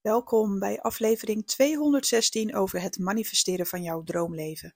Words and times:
Welkom 0.00 0.58
bij 0.58 0.80
aflevering 0.80 1.46
216 1.46 2.54
over 2.54 2.82
het 2.82 2.98
manifesteren 2.98 3.66
van 3.66 3.82
jouw 3.82 4.02
droomleven. 4.02 4.74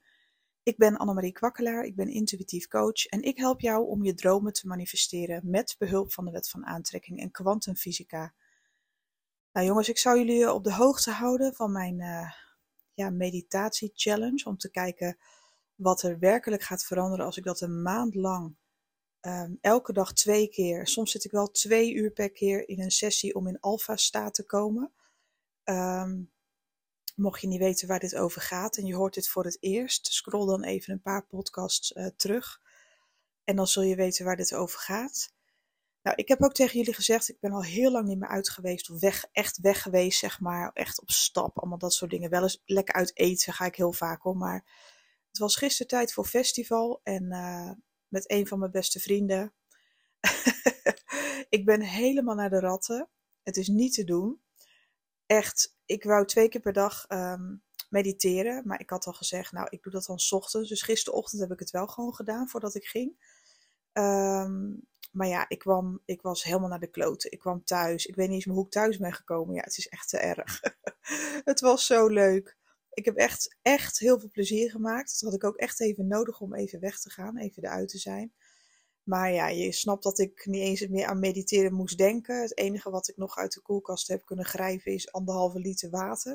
Ik 0.63 0.77
ben 0.77 0.97
Annemarie 0.97 1.33
Kwakkelaar, 1.33 1.85
ik 1.85 1.97
ben 1.97 2.09
intuïtief 2.09 2.69
coach 2.69 3.07
en 3.07 3.23
ik 3.23 3.37
help 3.37 3.61
jou 3.61 3.87
om 3.87 4.05
je 4.05 4.15
dromen 4.15 4.53
te 4.53 4.67
manifesteren 4.67 5.51
met 5.51 5.77
behulp 5.79 6.13
van 6.13 6.25
de 6.25 6.31
wet 6.31 6.49
van 6.49 6.67
aantrekking 6.67 7.21
en 7.21 7.31
kwantumfysica. 7.31 8.35
Nou 9.53 9.67
jongens, 9.67 9.89
ik 9.89 9.99
zou 9.99 10.19
jullie 10.19 10.53
op 10.53 10.65
de 10.65 10.73
hoogte 10.73 11.11
houden 11.11 11.55
van 11.55 11.73
mijn 11.73 12.01
uh, 12.01 12.31
ja, 12.95 13.11
meditatie 13.11 13.93
challenge 13.95 14.45
om 14.45 14.57
te 14.57 14.71
kijken 14.71 15.19
wat 15.75 16.03
er 16.03 16.19
werkelijk 16.19 16.63
gaat 16.63 16.85
veranderen 16.85 17.25
als 17.25 17.37
ik 17.37 17.45
dat 17.45 17.61
een 17.61 17.83
maand 17.83 18.15
lang 18.15 18.57
um, 19.21 19.59
elke 19.61 19.93
dag 19.93 20.13
twee 20.13 20.49
keer, 20.49 20.87
soms 20.87 21.11
zit 21.11 21.25
ik 21.25 21.31
wel 21.31 21.51
twee 21.51 21.93
uur 21.93 22.11
per 22.11 22.31
keer 22.31 22.69
in 22.69 22.81
een 22.81 22.91
sessie 22.91 23.35
om 23.35 23.47
in 23.47 23.61
alfa 23.61 23.97
staat 23.97 24.35
te 24.35 24.47
komen. 24.47 24.93
Um, 25.65 26.33
mocht 27.15 27.41
je 27.41 27.47
niet 27.47 27.59
weten 27.59 27.89
waar 27.89 27.99
dit 27.99 28.17
over 28.17 28.41
gaat 28.41 28.77
en 28.77 28.87
je 28.87 28.95
hoort 28.95 29.15
dit 29.15 29.29
voor 29.29 29.45
het 29.45 29.57
eerst, 29.61 30.07
scroll 30.13 30.47
dan 30.47 30.65
even 30.65 30.93
een 30.93 31.03
paar 31.03 31.27
podcasts 31.27 31.93
uh, 31.93 32.07
terug. 32.17 32.61
En 33.45 33.57
dan 33.57 33.67
zul 33.67 33.83
je 33.83 33.97
weten 33.97 34.25
waar 34.25 34.37
dit 34.37 34.55
over 34.55 34.79
gaat. 34.79 35.33
Nou, 36.03 36.17
ik 36.17 36.29
heb 36.29 36.43
ook 36.43 36.53
tegen 36.53 36.79
jullie 36.79 36.95
gezegd, 36.95 37.29
ik 37.29 37.41
ben 37.41 37.53
al 37.53 37.63
heel 37.63 37.91
lang 37.91 38.09
niet 38.09 38.19
meer 38.19 38.29
uit 38.29 38.51
geweest, 38.51 38.91
of 38.91 39.01
weg, 39.01 39.27
echt 39.33 39.59
weg 39.59 39.83
geweest, 39.83 40.19
zeg 40.19 40.41
maar. 40.41 40.71
Echt 40.73 41.01
op 41.01 41.11
stap, 41.11 41.59
allemaal 41.59 41.79
dat 41.79 41.95
soort 41.95 42.11
dingen. 42.11 42.31
Wel 42.31 42.43
eens 42.43 42.63
lekker 42.65 42.95
uit 42.95 43.17
eten 43.17 43.53
ga 43.53 43.65
ik 43.65 43.77
heel 43.77 43.93
vaak 43.93 44.25
om, 44.25 44.39
maar 44.39 44.65
het 45.29 45.39
was 45.39 45.57
gisteren 45.57 45.87
tijd 45.87 46.13
voor 46.13 46.25
festival 46.25 47.01
en 47.03 47.25
uh, 47.25 47.71
met 48.09 48.31
een 48.31 48.47
van 48.47 48.59
mijn 48.59 48.71
beste 48.71 49.01
vrienden. 49.01 49.55
ik 51.49 51.65
ben 51.65 51.81
helemaal 51.81 52.35
naar 52.35 52.51
de 52.51 52.61
ratten. 52.61 53.09
Het 53.43 53.57
is 53.57 53.69
niet 53.69 53.95
te 53.95 54.05
doen 54.05 54.44
echt, 55.27 55.77
ik 55.85 56.05
wou 56.05 56.27
twee 56.27 56.49
keer 56.49 56.61
per 56.61 56.73
dag 56.73 57.05
um, 57.09 57.63
mediteren. 57.89 58.63
Maar 58.67 58.81
ik 58.81 58.91
had 58.91 59.07
al 59.07 59.13
gezegd, 59.13 59.53
nou, 59.53 59.67
ik 59.71 59.83
doe 59.83 59.93
dat 59.93 60.05
dan 60.05 60.19
s 60.19 60.33
ochtends. 60.33 60.69
Dus 60.69 60.83
gisterochtend 60.83 61.41
heb 61.43 61.53
ik 61.53 61.59
het 61.59 61.71
wel 61.71 61.87
gewoon 61.87 62.15
gedaan 62.15 62.49
voordat 62.49 62.75
ik 62.75 62.85
ging. 62.85 63.33
Um, 63.93 64.87
maar 65.13 65.27
ja, 65.27 65.49
ik, 65.49 65.59
kwam, 65.59 66.01
ik 66.05 66.23
was 66.23 66.45
helemaal 66.45 66.69
naar 66.69 66.81
de 66.81 66.91
kloten. 66.91 67.31
Ik 67.31 67.39
kwam 67.39 67.65
thuis. 67.65 68.07
Ik 68.07 68.15
weet 68.15 68.29
niet 68.29 68.47
eens 68.47 68.55
hoe 68.55 68.65
ik 68.65 68.71
thuis 68.71 68.99
ben 68.99 69.13
gekomen. 69.13 69.55
Ja, 69.55 69.61
het 69.61 69.79
is 69.79 69.89
echt 69.89 70.09
te 70.09 70.19
erg. 70.19 70.61
het 71.51 71.61
was 71.61 71.87
zo 71.87 72.07
leuk. 72.07 72.57
Ik 72.93 73.05
heb 73.05 73.17
echt, 73.17 73.57
echt 73.63 73.99
heel 73.99 74.21
veel 74.21 74.31
plezier 74.31 74.71
gemaakt. 74.71 75.21
Dat 75.21 75.21
had 75.21 75.35
ik 75.35 75.45
ook 75.45 75.57
echt 75.57 75.81
even 75.81 76.07
nodig 76.07 76.41
om 76.41 76.55
even 76.55 76.81
weg 76.81 77.01
te 77.01 77.11
gaan. 77.11 77.39
Even 77.39 77.65
eruit 77.65 77.89
te 77.89 77.99
zijn. 77.99 78.33
Maar 79.05 79.33
ja, 79.33 79.49
je 79.49 79.73
snapt 79.73 80.03
dat 80.03 80.19
ik 80.19 80.47
niet 80.47 80.63
eens 80.63 80.87
meer 80.87 81.07
aan 81.07 81.19
mediteren 81.19 81.75
moest 81.75 81.99
denken. 81.99 82.41
Het 82.41 82.59
enige 82.59 82.91
wat 82.91 83.09
ik 83.09 83.17
nog 83.17 83.37
uit 83.37 83.53
de 83.53 83.61
koelkast 83.61 84.09
heb 84.09 84.25
kunnen 84.25 84.45
grijpen 84.45 84.93
is 84.93 85.13
anderhalve 85.13 85.59
liter 85.59 85.91
water. 85.91 86.33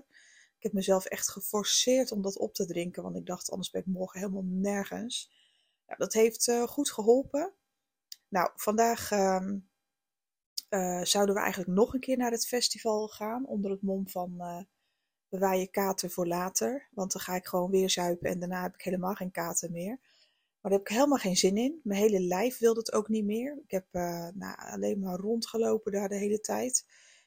Ik 0.58 0.64
heb 0.66 0.74
mezelf 0.74 1.06
echt 1.06 1.30
geforceerd 1.30 2.12
om 2.12 2.22
dat 2.22 2.38
op 2.38 2.54
te 2.54 2.66
drinken, 2.66 3.04
want 3.04 3.16
ik 3.16 3.26
dacht 3.26 3.52
anders 3.52 3.70
ben 3.70 3.82
ik 3.82 3.88
morgen 3.88 4.20
helemaal 4.20 4.46
nergens. 4.46 5.32
Dat 5.98 6.14
heeft 6.14 6.48
uh, 6.48 6.64
goed 6.64 6.92
geholpen. 6.92 7.54
Nou, 8.28 8.50
vandaag 8.56 9.12
uh, 9.12 9.48
uh, 10.70 11.04
zouden 11.04 11.36
we 11.36 11.42
eigenlijk 11.42 11.72
nog 11.72 11.94
een 11.94 12.00
keer 12.00 12.18
naar 12.18 12.32
het 12.32 12.48
festival 12.48 13.08
gaan 13.08 13.46
onder 13.46 13.72
het 13.72 13.82
mom 13.82 14.10
van 14.10 14.34
uh, 14.38 14.62
bewaar 15.30 15.58
je 15.58 15.68
kater 15.68 16.10
voor 16.10 16.28
later. 16.28 16.88
Want 16.92 17.12
dan 17.12 17.22
ga 17.22 17.36
ik 17.36 17.48
gewoon 17.48 17.72
weer 17.72 17.90
zuipen 17.90 18.30
en 18.30 18.40
daarna 18.40 18.62
heb 18.62 18.74
ik 18.74 18.82
helemaal 18.82 19.16
geen 19.16 19.32
kater 19.32 19.72
meer. 19.72 20.00
Maar 20.62 20.72
daar 20.72 20.80
heb 20.80 20.90
ik 20.90 20.96
helemaal 20.96 21.18
geen 21.18 21.38
zin 21.38 21.58
in. 21.58 21.80
Mijn 21.84 22.02
hele 22.02 22.20
lijf 22.20 22.58
wilde 22.58 22.80
het 22.80 22.94
ook 22.94 23.08
niet 23.08 23.26
meer. 23.26 23.60
Ik 23.64 23.72
heb 23.72 23.86
uh, 23.92 24.28
nou, 24.34 24.56
alleen 24.58 25.00
maar 25.00 25.20
rondgelopen 25.20 25.92
daar 25.92 26.10
de 26.10 26.16
hele 26.18 26.40
tijd. 26.40 26.86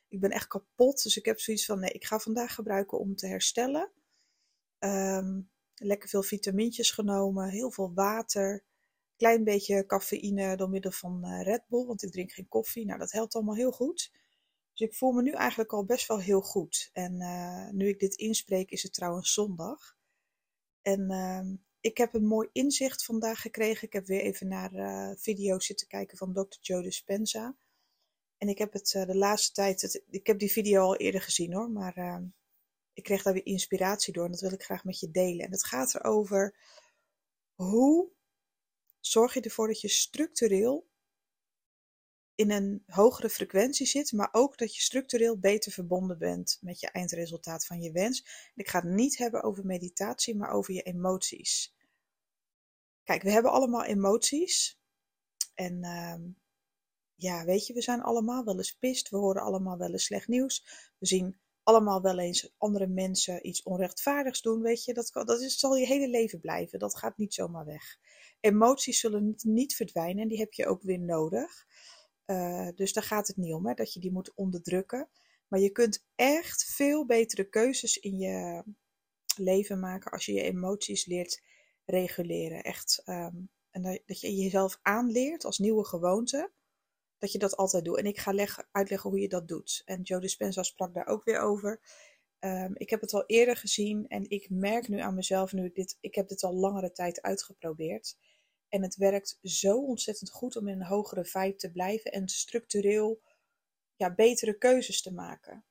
Ik 0.08 0.20
ben 0.20 0.30
echt 0.30 0.46
kapot. 0.46 1.02
Dus 1.02 1.16
ik 1.16 1.24
heb 1.24 1.40
zoiets 1.40 1.64
van: 1.64 1.80
nee, 1.80 1.90
ik 1.90 2.04
ga 2.04 2.18
vandaag 2.18 2.54
gebruiken 2.54 2.98
om 2.98 3.16
te 3.16 3.26
herstellen. 3.26 3.90
Um, 4.78 5.50
lekker 5.74 6.08
veel 6.08 6.22
vitamintjes 6.22 6.90
genomen, 6.90 7.48
heel 7.48 7.70
veel 7.70 7.92
water. 7.94 8.64
Klein 9.16 9.44
beetje 9.44 9.86
cafeïne 9.86 10.56
door 10.56 10.70
middel 10.70 10.90
van 10.90 11.20
uh, 11.24 11.42
Red 11.42 11.64
Bull, 11.68 11.86
want 11.86 12.02
ik 12.02 12.10
drink 12.10 12.32
geen 12.32 12.48
koffie. 12.48 12.86
Nou, 12.86 12.98
dat 12.98 13.12
helpt 13.12 13.34
allemaal 13.34 13.54
heel 13.54 13.72
goed. 13.72 14.12
Dus 14.72 14.88
ik 14.88 14.94
voel 14.94 15.12
me 15.12 15.22
nu 15.22 15.30
eigenlijk 15.30 15.72
al 15.72 15.84
best 15.84 16.08
wel 16.08 16.20
heel 16.20 16.40
goed. 16.40 16.90
En 16.92 17.20
uh, 17.20 17.70
nu 17.70 17.88
ik 17.88 17.98
dit 17.98 18.14
inspreek, 18.14 18.70
is 18.70 18.82
het 18.82 18.92
trouwens 18.92 19.32
zondag. 19.32 19.96
En 20.82 21.10
uh, 21.10 21.56
ik 21.82 21.96
heb 21.96 22.14
een 22.14 22.26
mooi 22.26 22.48
inzicht 22.52 23.04
vandaag 23.04 23.40
gekregen. 23.40 23.86
Ik 23.86 23.92
heb 23.92 24.06
weer 24.06 24.20
even 24.20 24.48
naar 24.48 24.72
uh, 24.72 25.10
video's 25.16 25.66
zitten 25.66 25.86
kijken 25.86 26.18
van 26.18 26.32
Dr. 26.32 26.58
Joe 26.60 26.82
Dispenza. 26.82 27.56
En 28.38 28.48
ik 28.48 28.58
heb 28.58 28.72
het 28.72 28.94
uh, 28.94 29.06
de 29.06 29.16
laatste 29.16 29.52
tijd, 29.52 30.02
ik 30.10 30.26
heb 30.26 30.38
die 30.38 30.52
video 30.52 30.82
al 30.82 30.96
eerder 30.96 31.22
gezien 31.22 31.52
hoor, 31.52 31.70
maar 31.70 31.98
uh, 31.98 32.18
ik 32.92 33.02
kreeg 33.02 33.22
daar 33.22 33.32
weer 33.32 33.46
inspiratie 33.46 34.12
door 34.12 34.24
en 34.24 34.30
dat 34.30 34.40
wil 34.40 34.52
ik 34.52 34.62
graag 34.62 34.84
met 34.84 35.00
je 35.00 35.10
delen. 35.10 35.44
En 35.44 35.50
het 35.50 35.64
gaat 35.64 35.94
erover 35.94 36.56
hoe 37.54 38.10
zorg 39.00 39.34
je 39.34 39.40
ervoor 39.40 39.66
dat 39.66 39.80
je 39.80 39.88
structureel 39.88 40.90
in 42.42 42.50
een 42.50 42.82
hogere 42.86 43.28
frequentie 43.28 43.86
zit, 43.86 44.12
maar 44.12 44.28
ook 44.32 44.58
dat 44.58 44.74
je 44.74 44.82
structureel 44.82 45.38
beter 45.38 45.72
verbonden 45.72 46.18
bent 46.18 46.58
met 46.60 46.80
je 46.80 46.90
eindresultaat 46.90 47.66
van 47.66 47.82
je 47.82 47.92
wens. 47.92 48.50
ik 48.54 48.68
ga 48.68 48.80
het 48.80 48.88
niet 48.88 49.18
hebben 49.18 49.42
over 49.42 49.66
meditatie, 49.66 50.36
maar 50.36 50.50
over 50.50 50.74
je 50.74 50.82
emoties. 50.82 51.74
Kijk, 53.04 53.22
we 53.22 53.30
hebben 53.30 53.52
allemaal 53.52 53.84
emoties. 53.84 54.80
En 55.54 55.84
uh, 55.84 56.14
ja, 57.14 57.44
weet 57.44 57.66
je, 57.66 57.74
we 57.74 57.82
zijn 57.82 58.02
allemaal 58.02 58.44
wel 58.44 58.56
eens 58.56 58.76
pist. 58.76 59.08
We 59.08 59.16
horen 59.16 59.42
allemaal 59.42 59.78
wel 59.78 59.90
eens 59.90 60.04
slecht 60.04 60.28
nieuws. 60.28 60.64
We 60.98 61.06
zien 61.06 61.40
allemaal 61.62 62.02
wel 62.02 62.18
eens 62.18 62.54
andere 62.58 62.86
mensen 62.86 63.46
iets 63.46 63.62
onrechtvaardigs 63.62 64.42
doen. 64.42 64.62
Weet 64.62 64.84
je, 64.84 64.94
dat, 64.94 65.10
dat 65.12 65.40
is, 65.40 65.58
zal 65.58 65.76
je 65.76 65.86
hele 65.86 66.08
leven 66.08 66.40
blijven. 66.40 66.78
Dat 66.78 66.96
gaat 66.98 67.16
niet 67.16 67.34
zomaar 67.34 67.64
weg. 67.64 67.98
Emoties 68.40 69.00
zullen 69.00 69.34
niet 69.42 69.74
verdwijnen 69.74 70.22
en 70.22 70.28
die 70.28 70.38
heb 70.38 70.52
je 70.52 70.66
ook 70.66 70.82
weer 70.82 71.00
nodig. 71.00 71.66
Uh, 72.26 72.68
dus 72.74 72.92
daar 72.92 73.02
gaat 73.02 73.26
het 73.26 73.36
niet 73.36 73.52
om, 73.52 73.66
hè, 73.66 73.74
dat 73.74 73.92
je 73.92 74.00
die 74.00 74.12
moet 74.12 74.34
onderdrukken. 74.34 75.08
Maar 75.48 75.60
je 75.60 75.70
kunt 75.70 76.06
echt 76.14 76.64
veel 76.64 77.06
betere 77.06 77.48
keuzes 77.48 77.96
in 77.96 78.18
je 78.18 78.64
leven 79.36 79.80
maken 79.80 80.10
als 80.10 80.26
je 80.26 80.32
je 80.32 80.42
emoties 80.42 81.06
leert 81.06 81.42
reguleren. 81.84 82.62
Echt, 82.62 83.02
um, 83.04 83.50
en 83.70 83.82
dat 84.06 84.20
je 84.20 84.34
jezelf 84.34 84.78
aanleert 84.82 85.44
als 85.44 85.58
nieuwe 85.58 85.84
gewoonte, 85.84 86.52
dat 87.18 87.32
je 87.32 87.38
dat 87.38 87.56
altijd 87.56 87.84
doet. 87.84 87.98
En 87.98 88.06
ik 88.06 88.18
ga 88.18 88.32
leggen, 88.32 88.68
uitleggen 88.70 89.10
hoe 89.10 89.20
je 89.20 89.28
dat 89.28 89.48
doet. 89.48 89.82
En 89.84 90.02
Joe 90.02 90.20
Dispenza 90.20 90.62
sprak 90.62 90.94
daar 90.94 91.06
ook 91.06 91.24
weer 91.24 91.38
over. 91.38 91.80
Um, 92.40 92.72
ik 92.74 92.90
heb 92.90 93.00
het 93.00 93.12
al 93.12 93.26
eerder 93.26 93.56
gezien 93.56 94.08
en 94.08 94.30
ik 94.30 94.50
merk 94.50 94.88
nu 94.88 95.00
aan 95.00 95.14
mezelf, 95.14 95.52
nu 95.52 95.70
dit, 95.72 95.96
ik 96.00 96.14
heb 96.14 96.28
dit 96.28 96.42
al 96.42 96.54
langere 96.54 96.92
tijd 96.92 97.22
uitgeprobeerd. 97.22 98.16
En 98.72 98.82
het 98.82 98.96
werkt 98.96 99.38
zo 99.42 99.84
ontzettend 99.84 100.30
goed 100.30 100.56
om 100.56 100.68
in 100.68 100.80
een 100.80 100.86
hogere 100.86 101.24
vibe 101.24 101.56
te 101.56 101.70
blijven 101.70 102.12
en 102.12 102.28
structureel 102.28 103.20
ja, 103.96 104.14
betere 104.14 104.58
keuzes 104.58 105.02
te 105.02 105.12
maken. 105.12 105.64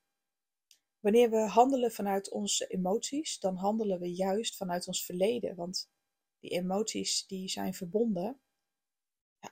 Wanneer 1.00 1.30
we 1.30 1.36
handelen 1.36 1.92
vanuit 1.92 2.30
onze 2.30 2.66
emoties, 2.66 3.38
dan 3.38 3.56
handelen 3.56 3.98
we 3.98 4.14
juist 4.14 4.56
vanuit 4.56 4.86
ons 4.86 5.04
verleden. 5.04 5.54
Want 5.54 5.90
die 6.38 6.50
emoties 6.50 7.26
die 7.26 7.48
zijn 7.48 7.74
verbonden 7.74 8.40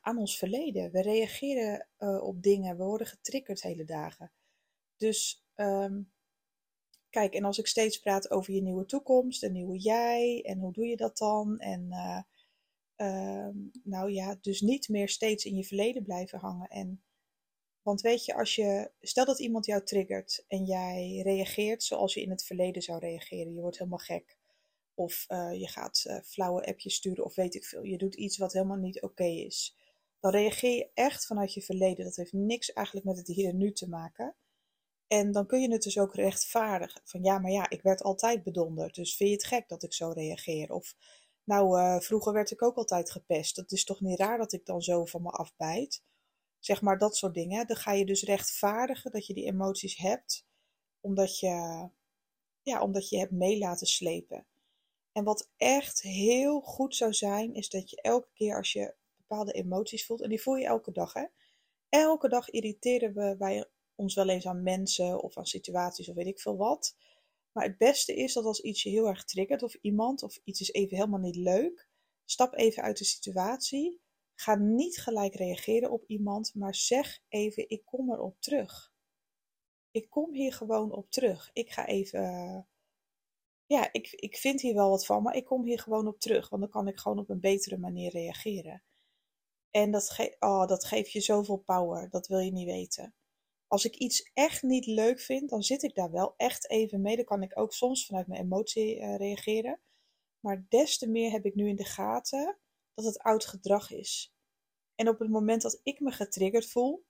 aan 0.00 0.18
ons 0.18 0.38
verleden. 0.38 0.90
We 0.90 1.02
reageren 1.02 1.88
uh, 1.98 2.22
op 2.22 2.42
dingen, 2.42 2.76
we 2.76 2.84
worden 2.84 3.06
getriggerd 3.06 3.62
hele 3.62 3.84
dagen. 3.84 4.32
Dus 4.96 5.46
um, 5.56 6.12
kijk, 7.08 7.34
en 7.34 7.44
als 7.44 7.58
ik 7.58 7.66
steeds 7.66 8.00
praat 8.00 8.30
over 8.30 8.52
je 8.54 8.62
nieuwe 8.62 8.86
toekomst, 8.86 9.42
een 9.42 9.52
nieuwe 9.52 9.78
jij, 9.78 10.42
en 10.42 10.58
hoe 10.58 10.72
doe 10.72 10.86
je 10.86 10.96
dat 10.96 11.18
dan? 11.18 11.58
En 11.58 11.86
uh, 11.90 12.22
nou 13.82 14.12
ja, 14.12 14.38
dus 14.40 14.60
niet 14.60 14.88
meer 14.88 15.08
steeds 15.08 15.44
in 15.44 15.56
je 15.56 15.64
verleden 15.64 16.02
blijven 16.02 16.38
hangen. 16.38 16.68
En, 16.68 17.02
want 17.82 18.00
weet 18.00 18.24
je, 18.24 18.34
als 18.34 18.54
je, 18.54 18.90
stel 19.00 19.24
dat 19.24 19.40
iemand 19.40 19.66
jou 19.66 19.84
triggert 19.84 20.44
en 20.48 20.64
jij 20.64 21.20
reageert 21.24 21.82
zoals 21.82 22.14
je 22.14 22.22
in 22.22 22.30
het 22.30 22.44
verleden 22.44 22.82
zou 22.82 22.98
reageren, 22.98 23.54
je 23.54 23.60
wordt 23.60 23.78
helemaal 23.78 23.98
gek. 23.98 24.38
Of 24.94 25.24
uh, 25.28 25.60
je 25.60 25.68
gaat 25.68 26.04
uh, 26.06 26.20
flauwe 26.20 26.66
appjes 26.66 26.94
sturen 26.94 27.24
of 27.24 27.34
weet 27.34 27.54
ik 27.54 27.64
veel. 27.64 27.82
Je 27.82 27.98
doet 27.98 28.14
iets 28.14 28.38
wat 28.38 28.52
helemaal 28.52 28.76
niet 28.76 29.02
oké 29.02 29.24
is. 29.24 29.76
Dan 30.20 30.30
reageer 30.30 30.76
je 30.76 30.90
echt 30.94 31.26
vanuit 31.26 31.54
je 31.54 31.62
verleden. 31.62 32.04
Dat 32.04 32.16
heeft 32.16 32.32
niks 32.32 32.72
eigenlijk 32.72 33.06
met 33.06 33.16
het 33.16 33.26
hier 33.26 33.48
en 33.48 33.56
nu 33.56 33.72
te 33.72 33.88
maken. 33.88 34.36
En 35.06 35.32
dan 35.32 35.46
kun 35.46 35.60
je 35.60 35.72
het 35.72 35.82
dus 35.82 35.98
ook 35.98 36.14
rechtvaardigen. 36.14 37.00
Van 37.04 37.22
ja, 37.22 37.38
maar 37.38 37.50
ja, 37.50 37.70
ik 37.70 37.82
werd 37.82 38.02
altijd 38.02 38.42
bedonderd. 38.42 38.94
Dus 38.94 39.16
vind 39.16 39.28
je 39.30 39.34
het 39.34 39.44
gek 39.44 39.68
dat 39.68 39.82
ik 39.82 39.92
zo 39.92 40.10
reageer? 40.10 40.72
Of 40.72 40.94
nou, 41.50 41.80
uh, 41.80 42.00
vroeger 42.00 42.32
werd 42.32 42.50
ik 42.50 42.62
ook 42.62 42.76
altijd 42.76 43.10
gepest. 43.10 43.56
Het 43.56 43.72
is 43.72 43.84
toch 43.84 44.00
niet 44.00 44.18
raar 44.18 44.38
dat 44.38 44.52
ik 44.52 44.66
dan 44.66 44.82
zo 44.82 45.04
van 45.04 45.22
me 45.22 45.30
afbijt? 45.30 46.02
Zeg 46.58 46.82
maar 46.82 46.98
dat 46.98 47.16
soort 47.16 47.34
dingen. 47.34 47.66
Dan 47.66 47.76
ga 47.76 47.92
je 47.92 48.06
dus 48.06 48.22
rechtvaardigen 48.22 49.10
dat 49.10 49.26
je 49.26 49.34
die 49.34 49.46
emoties 49.46 49.96
hebt, 49.96 50.46
omdat 51.00 51.38
je, 51.38 51.88
ja, 52.62 52.82
omdat 52.82 53.08
je 53.08 53.18
hebt 53.18 53.32
mee 53.32 53.58
laten 53.58 53.86
slepen. 53.86 54.46
En 55.12 55.24
wat 55.24 55.50
echt 55.56 56.02
heel 56.02 56.60
goed 56.60 56.96
zou 56.96 57.12
zijn, 57.12 57.54
is 57.54 57.68
dat 57.68 57.90
je 57.90 58.00
elke 58.02 58.28
keer 58.34 58.56
als 58.56 58.72
je 58.72 58.94
bepaalde 59.16 59.52
emoties 59.52 60.06
voelt, 60.06 60.22
en 60.22 60.28
die 60.28 60.42
voel 60.42 60.56
je 60.56 60.66
elke 60.66 60.92
dag, 60.92 61.12
hè? 61.12 61.24
Elke 61.88 62.28
dag 62.28 62.48
irriteren 62.48 63.14
we 63.14 63.36
wij 63.36 63.64
ons 63.94 64.14
wel 64.14 64.28
eens 64.28 64.46
aan 64.46 64.62
mensen 64.62 65.22
of 65.22 65.36
aan 65.38 65.46
situaties 65.46 66.08
of 66.08 66.14
weet 66.14 66.26
ik 66.26 66.40
veel 66.40 66.56
wat. 66.56 66.96
Maar 67.52 67.64
het 67.64 67.78
beste 67.78 68.14
is 68.14 68.32
dat 68.32 68.44
als 68.44 68.60
iets 68.60 68.82
je 68.82 68.90
heel 68.90 69.06
erg 69.06 69.24
triggert 69.24 69.62
of 69.62 69.74
iemand 69.74 70.22
of 70.22 70.40
iets 70.44 70.60
is 70.60 70.72
even 70.72 70.96
helemaal 70.96 71.20
niet 71.20 71.36
leuk, 71.36 71.88
stap 72.24 72.54
even 72.54 72.82
uit 72.82 72.98
de 72.98 73.04
situatie. 73.04 74.00
Ga 74.34 74.54
niet 74.54 74.98
gelijk 74.98 75.34
reageren 75.34 75.90
op 75.90 76.04
iemand, 76.06 76.54
maar 76.54 76.74
zeg 76.74 77.20
even: 77.28 77.68
ik 77.68 77.84
kom 77.84 78.12
erop 78.12 78.40
terug. 78.40 78.92
Ik 79.90 80.10
kom 80.10 80.34
hier 80.34 80.52
gewoon 80.52 80.92
op 80.92 81.10
terug. 81.10 81.50
Ik 81.52 81.70
ga 81.70 81.86
even. 81.86 82.22
ja, 83.66 83.92
ik, 83.92 84.10
ik 84.10 84.36
vind 84.36 84.60
hier 84.60 84.74
wel 84.74 84.90
wat 84.90 85.06
van, 85.06 85.22
maar 85.22 85.36
ik 85.36 85.44
kom 85.44 85.64
hier 85.64 85.78
gewoon 85.78 86.06
op 86.06 86.20
terug. 86.20 86.48
Want 86.48 86.62
dan 86.62 86.70
kan 86.70 86.88
ik 86.88 86.98
gewoon 86.98 87.18
op 87.18 87.28
een 87.28 87.40
betere 87.40 87.76
manier 87.76 88.10
reageren. 88.10 88.82
En 89.70 89.90
dat, 89.90 90.10
ge 90.10 90.36
oh, 90.38 90.66
dat 90.66 90.84
geeft 90.84 91.12
je 91.12 91.20
zoveel 91.20 91.56
power. 91.58 92.10
Dat 92.10 92.26
wil 92.26 92.38
je 92.38 92.52
niet 92.52 92.66
weten. 92.66 93.14
Als 93.70 93.84
ik 93.84 93.96
iets 93.96 94.30
echt 94.34 94.62
niet 94.62 94.86
leuk 94.86 95.20
vind, 95.20 95.50
dan 95.50 95.62
zit 95.62 95.82
ik 95.82 95.94
daar 95.94 96.10
wel 96.10 96.34
echt 96.36 96.70
even 96.70 97.00
mee. 97.00 97.16
Dan 97.16 97.24
kan 97.24 97.42
ik 97.42 97.58
ook 97.58 97.72
soms 97.72 98.06
vanuit 98.06 98.26
mijn 98.26 98.40
emotie 98.40 98.96
uh, 98.96 99.16
reageren. 99.16 99.80
Maar 100.40 100.64
des 100.68 100.98
te 100.98 101.08
meer 101.08 101.30
heb 101.30 101.44
ik 101.44 101.54
nu 101.54 101.68
in 101.68 101.76
de 101.76 101.84
gaten 101.84 102.58
dat 102.94 103.04
het 103.04 103.18
oud 103.18 103.46
gedrag 103.46 103.90
is. 103.90 104.32
En 104.94 105.08
op 105.08 105.18
het 105.18 105.28
moment 105.28 105.62
dat 105.62 105.80
ik 105.82 106.00
me 106.00 106.10
getriggerd 106.10 106.66
voel, 106.66 107.04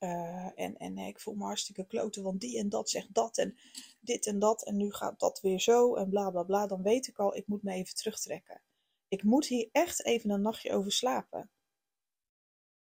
uh, 0.00 0.50
en, 0.54 0.76
en 0.76 0.98
ik 0.98 1.20
voel 1.20 1.34
me 1.34 1.44
hartstikke 1.44 1.86
kloten, 1.86 2.22
want 2.22 2.40
die 2.40 2.58
en 2.58 2.68
dat 2.68 2.90
zegt 2.90 3.14
dat 3.14 3.38
en 3.38 3.58
dit 4.00 4.26
en 4.26 4.38
dat 4.38 4.64
en 4.64 4.76
nu 4.76 4.92
gaat 4.92 5.20
dat 5.20 5.40
weer 5.40 5.60
zo 5.60 5.94
en 5.94 6.08
bla 6.08 6.30
bla 6.30 6.42
bla, 6.42 6.66
dan 6.66 6.82
weet 6.82 7.06
ik 7.06 7.18
al, 7.18 7.36
ik 7.36 7.46
moet 7.46 7.62
me 7.62 7.72
even 7.72 7.94
terugtrekken. 7.94 8.62
Ik 9.08 9.22
moet 9.22 9.46
hier 9.46 9.68
echt 9.72 10.04
even 10.04 10.30
een 10.30 10.42
nachtje 10.42 10.72
over 10.72 10.92
slapen. 10.92 11.50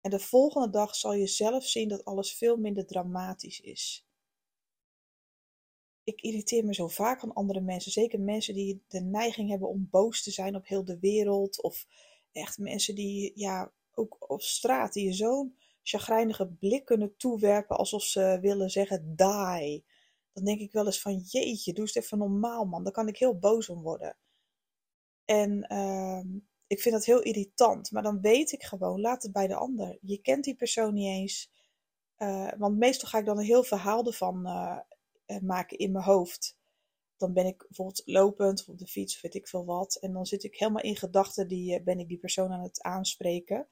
En 0.02 0.10
de 0.10 0.18
volgende 0.18 0.70
dag 0.70 0.96
zal 0.96 1.12
je 1.14 1.26
zelf 1.26 1.66
zien 1.66 1.88
dat 1.88 2.04
alles 2.04 2.32
veel 2.34 2.56
minder 2.56 2.86
dramatisch 2.86 3.60
is. 3.60 4.06
Ik 6.04 6.20
irriteer 6.20 6.64
me 6.64 6.74
zo 6.74 6.88
vaak 6.88 7.22
aan 7.22 7.32
andere 7.32 7.60
mensen, 7.60 7.92
zeker 7.92 8.20
mensen 8.20 8.54
die 8.54 8.82
de 8.88 9.00
neiging 9.00 9.50
hebben 9.50 9.68
om 9.68 9.88
boos 9.90 10.22
te 10.22 10.30
zijn 10.30 10.56
op 10.56 10.66
heel 10.66 10.84
de 10.84 10.98
wereld, 10.98 11.62
of 11.62 11.86
echt 12.32 12.58
mensen 12.58 12.94
die, 12.94 13.32
ja, 13.34 13.72
ook 13.94 14.30
op 14.30 14.42
straat, 14.42 14.92
die 14.92 15.04
je 15.04 15.12
zo'n 15.12 15.56
chagrijnige 15.82 16.46
blik 16.46 16.84
kunnen 16.84 17.16
toewerpen 17.16 17.76
alsof 17.76 18.02
ze 18.02 18.38
willen 18.40 18.70
zeggen 18.70 19.16
die. 19.16 19.84
Dan 20.32 20.44
denk 20.44 20.60
ik 20.60 20.72
wel 20.72 20.86
eens 20.86 21.00
van 21.00 21.18
jeetje, 21.18 21.72
doe 21.72 21.84
eens 21.84 21.94
even 21.94 22.18
normaal 22.18 22.64
man, 22.64 22.84
daar 22.84 22.92
kan 22.92 23.08
ik 23.08 23.18
heel 23.18 23.38
boos 23.38 23.68
om 23.68 23.82
worden. 23.82 24.16
En 25.24 25.66
uh, 25.72 26.40
ik 26.72 26.80
vind 26.80 26.94
dat 26.94 27.04
heel 27.04 27.22
irritant, 27.22 27.90
maar 27.90 28.02
dan 28.02 28.20
weet 28.20 28.52
ik 28.52 28.62
gewoon, 28.62 29.00
laat 29.00 29.22
het 29.22 29.32
bij 29.32 29.46
de 29.46 29.54
ander. 29.54 29.98
Je 30.00 30.18
kent 30.18 30.44
die 30.44 30.54
persoon 30.54 30.94
niet 30.94 31.06
eens. 31.06 31.50
Uh, 32.18 32.52
want 32.58 32.78
meestal 32.78 33.08
ga 33.08 33.18
ik 33.18 33.24
dan 33.24 33.38
een 33.38 33.44
heel 33.44 33.62
verhaal 33.62 34.06
ervan 34.06 34.46
uh, 34.46 34.78
maken 35.40 35.78
in 35.78 35.92
mijn 35.92 36.04
hoofd. 36.04 36.56
Dan 37.16 37.32
ben 37.32 37.46
ik 37.46 37.58
bijvoorbeeld 37.58 38.02
lopend 38.04 38.60
of 38.60 38.68
op 38.68 38.78
de 38.78 38.86
fiets 38.86 39.20
weet 39.20 39.34
ik 39.34 39.48
veel 39.48 39.64
wat. 39.64 39.94
En 39.94 40.12
dan 40.12 40.26
zit 40.26 40.44
ik 40.44 40.58
helemaal 40.58 40.82
in 40.82 40.96
gedachten, 40.96 41.48
die, 41.48 41.82
ben 41.82 41.98
ik 41.98 42.08
die 42.08 42.18
persoon 42.18 42.52
aan 42.52 42.62
het 42.62 42.82
aanspreken. 42.82 43.68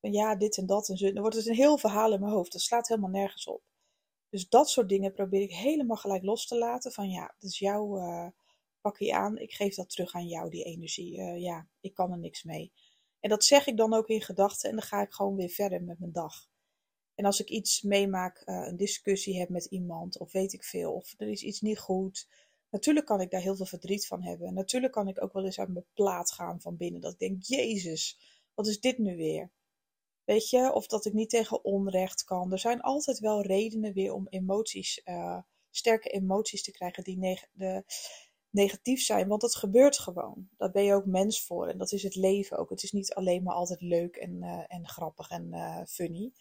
Van 0.00 0.12
ja, 0.12 0.36
dit 0.36 0.56
en 0.56 0.66
dat 0.66 0.88
en 0.88 0.96
zo. 0.96 1.12
Dan 1.12 1.22
wordt 1.22 1.36
het 1.36 1.46
een 1.46 1.54
heel 1.54 1.78
verhaal 1.78 2.12
in 2.12 2.20
mijn 2.20 2.32
hoofd. 2.32 2.52
Dat 2.52 2.60
slaat 2.60 2.88
helemaal 2.88 3.10
nergens 3.10 3.46
op. 3.46 3.62
Dus 4.28 4.48
dat 4.48 4.70
soort 4.70 4.88
dingen 4.88 5.12
probeer 5.12 5.42
ik 5.42 5.52
helemaal 5.52 5.96
gelijk 5.96 6.22
los 6.22 6.46
te 6.46 6.58
laten. 6.58 6.92
Van 6.92 7.08
ja, 7.08 7.34
dat 7.38 7.50
is 7.50 7.58
jouw 7.58 7.98
pak 8.86 8.98
je 8.98 9.14
aan, 9.14 9.38
ik 9.38 9.52
geef 9.52 9.74
dat 9.74 9.90
terug 9.90 10.14
aan 10.14 10.28
jou, 10.28 10.50
die 10.50 10.64
energie. 10.64 11.18
Uh, 11.18 11.40
ja, 11.40 11.68
ik 11.80 11.94
kan 11.94 12.12
er 12.12 12.18
niks 12.18 12.42
mee. 12.42 12.72
En 13.20 13.30
dat 13.30 13.44
zeg 13.44 13.66
ik 13.66 13.76
dan 13.76 13.94
ook 13.94 14.08
in 14.08 14.20
gedachten 14.20 14.70
en 14.70 14.76
dan 14.76 14.84
ga 14.84 15.02
ik 15.02 15.12
gewoon 15.12 15.36
weer 15.36 15.48
verder 15.48 15.82
met 15.82 15.98
mijn 15.98 16.12
dag. 16.12 16.48
En 17.14 17.24
als 17.24 17.40
ik 17.40 17.48
iets 17.48 17.82
meemaak, 17.82 18.42
uh, 18.44 18.66
een 18.66 18.76
discussie 18.76 19.38
heb 19.38 19.48
met 19.48 19.64
iemand, 19.64 20.18
of 20.18 20.32
weet 20.32 20.52
ik 20.52 20.64
veel, 20.64 20.92
of 20.92 21.14
er 21.16 21.28
is 21.28 21.42
iets 21.42 21.60
niet 21.60 21.78
goed. 21.78 22.28
Natuurlijk 22.70 23.06
kan 23.06 23.20
ik 23.20 23.30
daar 23.30 23.40
heel 23.40 23.56
veel 23.56 23.66
verdriet 23.66 24.06
van 24.06 24.22
hebben. 24.22 24.54
Natuurlijk 24.54 24.92
kan 24.92 25.08
ik 25.08 25.22
ook 25.22 25.32
wel 25.32 25.44
eens 25.44 25.58
uit 25.58 25.72
mijn 25.72 25.86
plaat 25.94 26.32
gaan 26.32 26.60
van 26.60 26.76
binnen. 26.76 27.00
Dat 27.00 27.12
ik 27.12 27.18
denk, 27.18 27.42
Jezus, 27.42 28.18
wat 28.54 28.66
is 28.66 28.80
dit 28.80 28.98
nu 28.98 29.16
weer? 29.16 29.50
Weet 30.24 30.50
je, 30.50 30.72
of 30.72 30.86
dat 30.86 31.04
ik 31.04 31.12
niet 31.12 31.30
tegen 31.30 31.64
onrecht 31.64 32.24
kan. 32.24 32.52
Er 32.52 32.58
zijn 32.58 32.80
altijd 32.80 33.18
wel 33.18 33.42
redenen 33.42 33.92
weer 33.92 34.12
om 34.12 34.26
emoties, 34.28 35.00
uh, 35.04 35.38
sterke 35.70 36.08
emoties 36.08 36.62
te 36.62 36.70
krijgen 36.72 37.04
die 37.04 37.40
de, 37.52 37.84
negatief 38.56 39.00
zijn, 39.00 39.28
want 39.28 39.42
het 39.42 39.56
gebeurt 39.56 39.98
gewoon. 39.98 40.48
Daar 40.56 40.70
ben 40.70 40.84
je 40.84 40.94
ook 40.94 41.06
mens 41.06 41.44
voor 41.44 41.68
en 41.68 41.78
dat 41.78 41.92
is 41.92 42.02
het 42.02 42.14
leven 42.14 42.58
ook. 42.58 42.70
Het 42.70 42.82
is 42.82 42.92
niet 42.92 43.14
alleen 43.14 43.42
maar 43.42 43.54
altijd 43.54 43.80
leuk 43.80 44.16
en, 44.16 44.42
uh, 44.42 44.64
en 44.68 44.88
grappig 44.88 45.30
en 45.30 45.46
uh, 45.52 45.82
funny. 45.86 46.32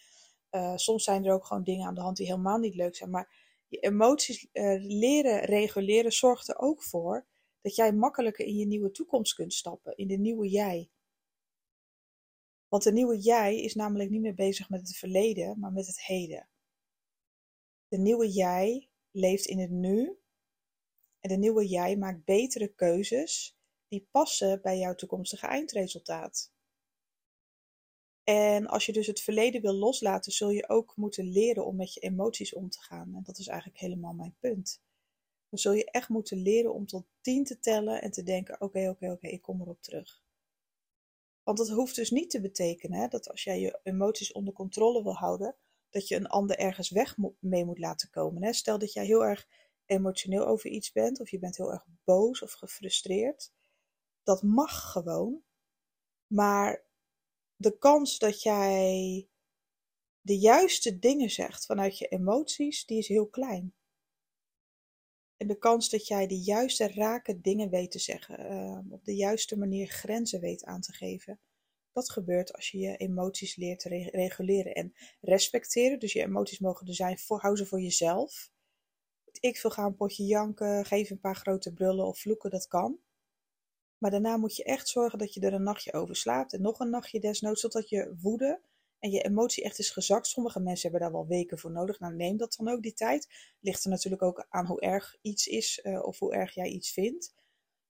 Uh, 0.52 0.76
soms 0.76 1.04
zijn 1.04 1.26
er 1.26 1.34
ook 1.34 1.46
gewoon 1.46 1.64
dingen 1.64 1.88
aan 1.88 1.96
de 1.96 2.02
hand 2.02 2.18
die 2.18 2.26
helemaal 2.26 2.58
niet 2.58 2.76
leuk 2.76 2.96
zijn. 2.96 3.10
Maar 3.10 3.36
je 3.68 3.78
emoties 3.78 4.48
leren 4.82 5.40
reguleren 5.40 6.12
zorgt 6.12 6.48
er 6.48 6.58
ook 6.58 6.84
voor 6.84 7.26
dat 7.62 7.76
jij 7.76 7.94
makkelijker 7.94 8.46
in 8.46 8.56
je 8.56 8.66
nieuwe 8.66 8.92
toekomst 8.92 9.34
kunt 9.34 9.54
stappen, 9.54 9.98
in 9.98 10.08
de 10.08 10.18
nieuwe 10.18 10.50
jij. 10.50 10.90
Want 12.68 12.84
de 12.84 12.92
nieuwe 12.92 13.20
jij 13.20 13.62
is 13.62 13.76
namelijk 13.76 14.10
niet 14.10 14.22
meer 14.22 14.34
bezig 14.34 14.70
met 14.70 14.80
het 14.80 14.98
verleden, 14.98 15.60
maar 15.60 15.72
met 15.72 15.88
het 15.88 16.02
heden. 16.02 16.48
De 17.88 17.98
nieuwe 17.98 18.30
jij 18.30 18.90
leeft 19.12 19.46
in 19.46 19.60
het 19.60 19.70
nu 19.70 20.18
en 21.26 21.32
de 21.32 21.38
nieuwe 21.38 21.68
jij 21.68 21.98
maakt 21.98 22.26
betere 22.26 22.68
keuzes 22.68 23.58
die 23.88 24.08
passen 24.12 24.62
bij 24.62 24.78
jouw 24.78 24.96
toekomstige 24.96 25.48
eindresultaat. 25.48 26.52
En 28.24 28.68
als 28.68 28.86
je 28.86 28.94
dus 28.94 29.08
het 29.08 29.22
verleden 29.22 29.62
wil 29.62 29.74
loslaten, 29.74 30.32
zul 30.32 30.50
je 30.50 30.70
ook 30.70 30.96
moeten 30.96 31.30
leren 31.30 31.66
om 31.66 31.76
met 31.76 31.94
je 31.94 32.00
emoties 32.00 32.54
om 32.54 32.70
te 32.70 32.82
gaan. 32.82 33.16
En 33.16 33.24
dat 33.24 33.38
is 33.38 33.48
eigenlijk 33.48 33.80
helemaal 33.80 34.14
mijn 34.14 34.36
punt. 34.40 34.82
Dan 35.50 35.60
zul 35.60 35.74
je 35.74 35.92
echt 35.92 36.10
moeten 36.10 36.38
leren 36.38 36.74
om 36.74 36.86
tot 36.86 37.06
tien 37.22 37.44
te 37.44 37.60
tellen 37.60 38.02
en 38.02 38.12
te 38.12 38.24
denken: 38.24 38.62
oké, 38.62 38.90
oké, 38.90 39.12
oké, 39.12 39.28
ik 39.28 39.42
kom 39.42 39.62
erop 39.62 39.82
terug. 39.82 40.24
Want 41.44 41.58
dat 41.58 41.70
hoeft 41.70 41.96
dus 41.96 42.12
niet 42.12 42.30
te 42.30 42.42
betekenen 42.42 43.00
hè, 43.00 43.08
dat 43.08 43.30
als 43.30 43.44
jij 43.44 43.60
je 43.60 43.80
emoties 43.84 44.32
onder 44.32 44.54
controle 44.54 45.04
wil 45.04 45.16
houden, 45.16 45.56
dat 45.90 46.08
je 46.08 46.16
een 46.16 46.28
ander 46.28 46.58
ergens 46.58 46.90
weg 46.90 47.18
mee 47.40 47.66
moet 47.66 47.80
laten 47.80 48.10
komen. 48.10 48.44
Hè. 48.44 48.54
Stel 48.54 48.80
dat 48.80 48.94
jij 48.94 49.06
heel 49.06 49.26
erg 49.26 49.48
emotioneel 49.86 50.46
over 50.46 50.70
iets 50.70 50.92
bent, 50.92 51.20
of 51.20 51.30
je 51.30 51.40
bent 51.40 51.58
heel 51.58 51.72
erg 51.72 51.86
boos 52.04 52.42
of 52.42 52.52
gefrustreerd. 52.52 53.52
Dat 54.24 54.44
mag 54.44 54.92
gewoon. 54.92 55.44
Maar 56.28 56.86
de 57.56 57.78
kans 57.78 58.18
dat 58.18 58.42
jij 58.42 59.28
de 60.22 60.38
juiste 60.38 61.00
dingen 61.00 61.30
zegt 61.30 61.66
vanuit 61.66 61.98
je 61.98 62.08
emoties, 62.08 62.86
die 62.86 62.98
is 62.98 63.08
heel 63.08 63.28
klein. 63.28 63.74
En 65.38 65.48
de 65.48 65.58
kans 65.58 65.90
dat 65.90 66.08
jij 66.08 66.28
de 66.28 66.40
juiste 66.40 66.88
rake 66.88 67.42
dingen 67.42 67.70
weet 67.70 67.92
te 67.92 68.00
zeggen, 68.00 68.52
uh, 68.52 68.94
op 68.94 69.06
de 69.06 69.16
juiste 69.16 69.58
manier 69.58 69.88
grenzen 69.88 70.40
weet 70.40 70.64
aan 70.64 70.82
te 70.82 70.94
geven, 70.94 71.40
dat 71.92 72.12
gebeurt 72.12 72.54
als 72.54 72.70
je 72.70 72.78
je 72.78 72.98
emoties 72.98 73.56
leert 73.56 73.80
te 73.80 74.10
reguleren 74.12 74.74
en 74.74 74.94
respecteren. 75.22 76.00
Dus 76.00 76.14
je 76.14 76.22
emoties 76.22 76.60
mogen 76.60 76.88
er 76.88 76.96
zijn, 76.96 77.20
voor, 77.20 77.40
hou 77.40 77.56
ze 77.56 77.66
voor 77.66 77.82
jezelf 77.82 78.52
ik 79.40 79.58
veel, 79.58 79.70
ga 79.70 79.84
een 79.84 79.96
potje 79.96 80.26
janken, 80.26 80.86
geef 80.86 81.10
een 81.10 81.20
paar 81.20 81.36
grote 81.36 81.74
brullen 81.74 82.06
of 82.06 82.20
vloeken, 82.20 82.50
dat 82.50 82.68
kan. 82.68 83.00
Maar 83.98 84.12
daarna 84.12 84.38
moet 84.38 84.56
je 84.56 84.64
echt 84.64 84.88
zorgen 84.88 85.20
dat 85.20 85.34
je 85.34 85.40
er 85.40 85.54
een 85.54 85.64
nachtje 85.64 85.94
over 85.94 86.16
slaapt 86.16 86.54
en 86.54 86.62
nog 86.62 86.80
een 86.80 86.90
nachtje 86.90 87.20
desnoods, 87.20 87.62
zodat 87.62 87.90
je 87.90 88.16
woede 88.22 88.62
en 89.00 89.12
je 89.12 89.22
emotie 89.22 89.64
echt 89.64 89.80
is 89.80 89.90
gezakt. 89.90 90.28
Sommige 90.28 90.60
mensen 90.60 90.90
hebben 90.90 91.00
daar 91.10 91.20
wel 91.20 91.28
weken 91.28 91.60
voor 91.60 91.72
nodig. 91.72 92.00
Nou, 92.00 92.16
neem 92.16 92.38
dat 92.38 92.56
dan 92.58 92.68
ook 92.68 92.82
die 92.82 92.94
tijd. 92.94 93.54
Ligt 93.60 93.84
er 93.84 93.90
natuurlijk 93.90 94.22
ook 94.22 94.46
aan 94.50 94.66
hoe 94.66 94.82
erg 94.82 95.16
iets 95.22 95.48
is 95.48 95.80
uh, 95.84 96.04
of 96.04 96.20
hoe 96.20 96.34
erg 96.34 96.54
jij 96.54 96.68
iets 96.68 96.92
vindt. 96.92 97.34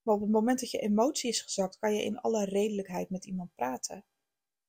Maar 0.01 0.15
op 0.15 0.21
het 0.21 0.29
moment 0.29 0.59
dat 0.59 0.71
je 0.71 0.79
emotie 0.79 1.29
is 1.29 1.41
gezakt, 1.41 1.77
kan 1.77 1.95
je 1.95 2.03
in 2.03 2.19
alle 2.19 2.45
redelijkheid 2.45 3.09
met 3.09 3.25
iemand 3.25 3.55
praten. 3.55 4.05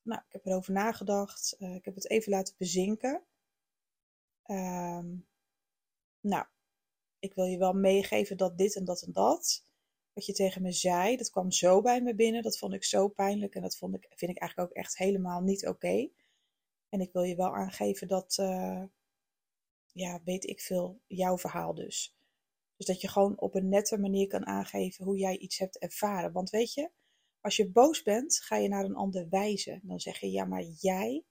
Nou, 0.03 0.21
ik 0.27 0.33
heb 0.33 0.47
erover 0.47 0.73
nagedacht. 0.73 1.57
Uh, 1.59 1.75
ik 1.75 1.85
heb 1.85 1.95
het 1.95 2.11
even 2.11 2.33
laten 2.33 2.55
bezinken. 2.59 3.23
Um, 4.51 5.27
nou, 6.21 6.47
ik 7.19 7.35
wil 7.35 7.45
je 7.45 7.59
wel 7.59 7.73
meegeven 7.73 8.37
dat 8.37 8.59
dit 8.59 8.77
en 8.77 8.85
dat 8.85 9.03
en 9.03 9.13
dat. 9.13 9.65
Wat 10.13 10.27
je 10.27 10.33
tegen 10.33 10.63
me 10.63 10.73
zei, 10.73 11.17
dat 11.17 11.31
kwam 11.31 11.51
zo 11.51 11.81
bij 11.81 12.03
me 12.03 12.15
binnen. 12.15 12.43
Dat 12.43 12.59
vond 12.59 12.73
ik 12.73 12.85
zo 12.85 13.09
pijnlijk 13.09 13.55
en 13.55 13.63
dat 13.63 13.77
vond 13.77 13.95
ik, 13.95 14.07
vind 14.15 14.31
ik 14.31 14.39
eigenlijk 14.39 14.71
ook 14.71 14.77
echt 14.77 14.97
helemaal 14.99 15.41
niet 15.41 15.67
oké. 15.67 16.09
En 16.89 17.01
ik 17.01 17.13
wil 17.13 17.23
je 17.23 17.37
wel 17.37 17.55
aangeven 17.55 18.09
dat, 18.09 18.37
uh, 18.41 18.83
ja, 19.93 20.21
weet 20.25 20.45
ik 20.45 20.61
veel, 20.61 21.01
jouw 21.07 21.39
verhaal 21.39 21.75
dus. 21.75 22.17
Dus 22.77 22.87
dat 22.87 23.01
je 23.01 23.09
gewoon 23.09 23.41
op 23.41 23.55
een 23.55 23.69
nette 23.69 23.99
manier 23.99 24.27
kan 24.27 24.47
aangeven 24.47 25.05
hoe 25.05 25.17
jij 25.19 25.39
iets 25.39 25.59
hebt 25.59 25.79
ervaren. 25.79 26.33
Want 26.33 26.51
weet 26.51 26.75
je, 26.75 26.91
als 27.41 27.57
je 27.57 27.71
boos 27.71 28.03
bent, 28.03 28.39
ga 28.43 28.57
je 28.57 28.69
naar 28.69 28.85
een 28.85 28.95
ander 28.95 29.29
wijzen. 29.29 29.81
Dan 29.83 30.01
zeg 30.01 30.19
je, 30.19 30.31
ja, 30.31 30.45
maar 30.45 30.63
jij 30.63 31.25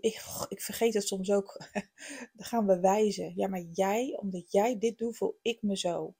ik, 0.00 0.22
ik 0.48 0.60
vergeet 0.60 0.94
het 0.94 1.06
soms 1.06 1.30
ook. 1.30 1.60
Dan 2.36 2.46
gaan 2.46 2.66
we 2.66 2.80
wijzen. 2.80 3.32
Ja, 3.36 3.48
maar 3.48 3.60
jij, 3.72 4.16
omdat 4.20 4.52
jij 4.52 4.78
dit 4.78 4.98
doet, 4.98 5.16
voel 5.16 5.38
ik 5.42 5.62
me 5.62 5.76
zo. 5.76 6.14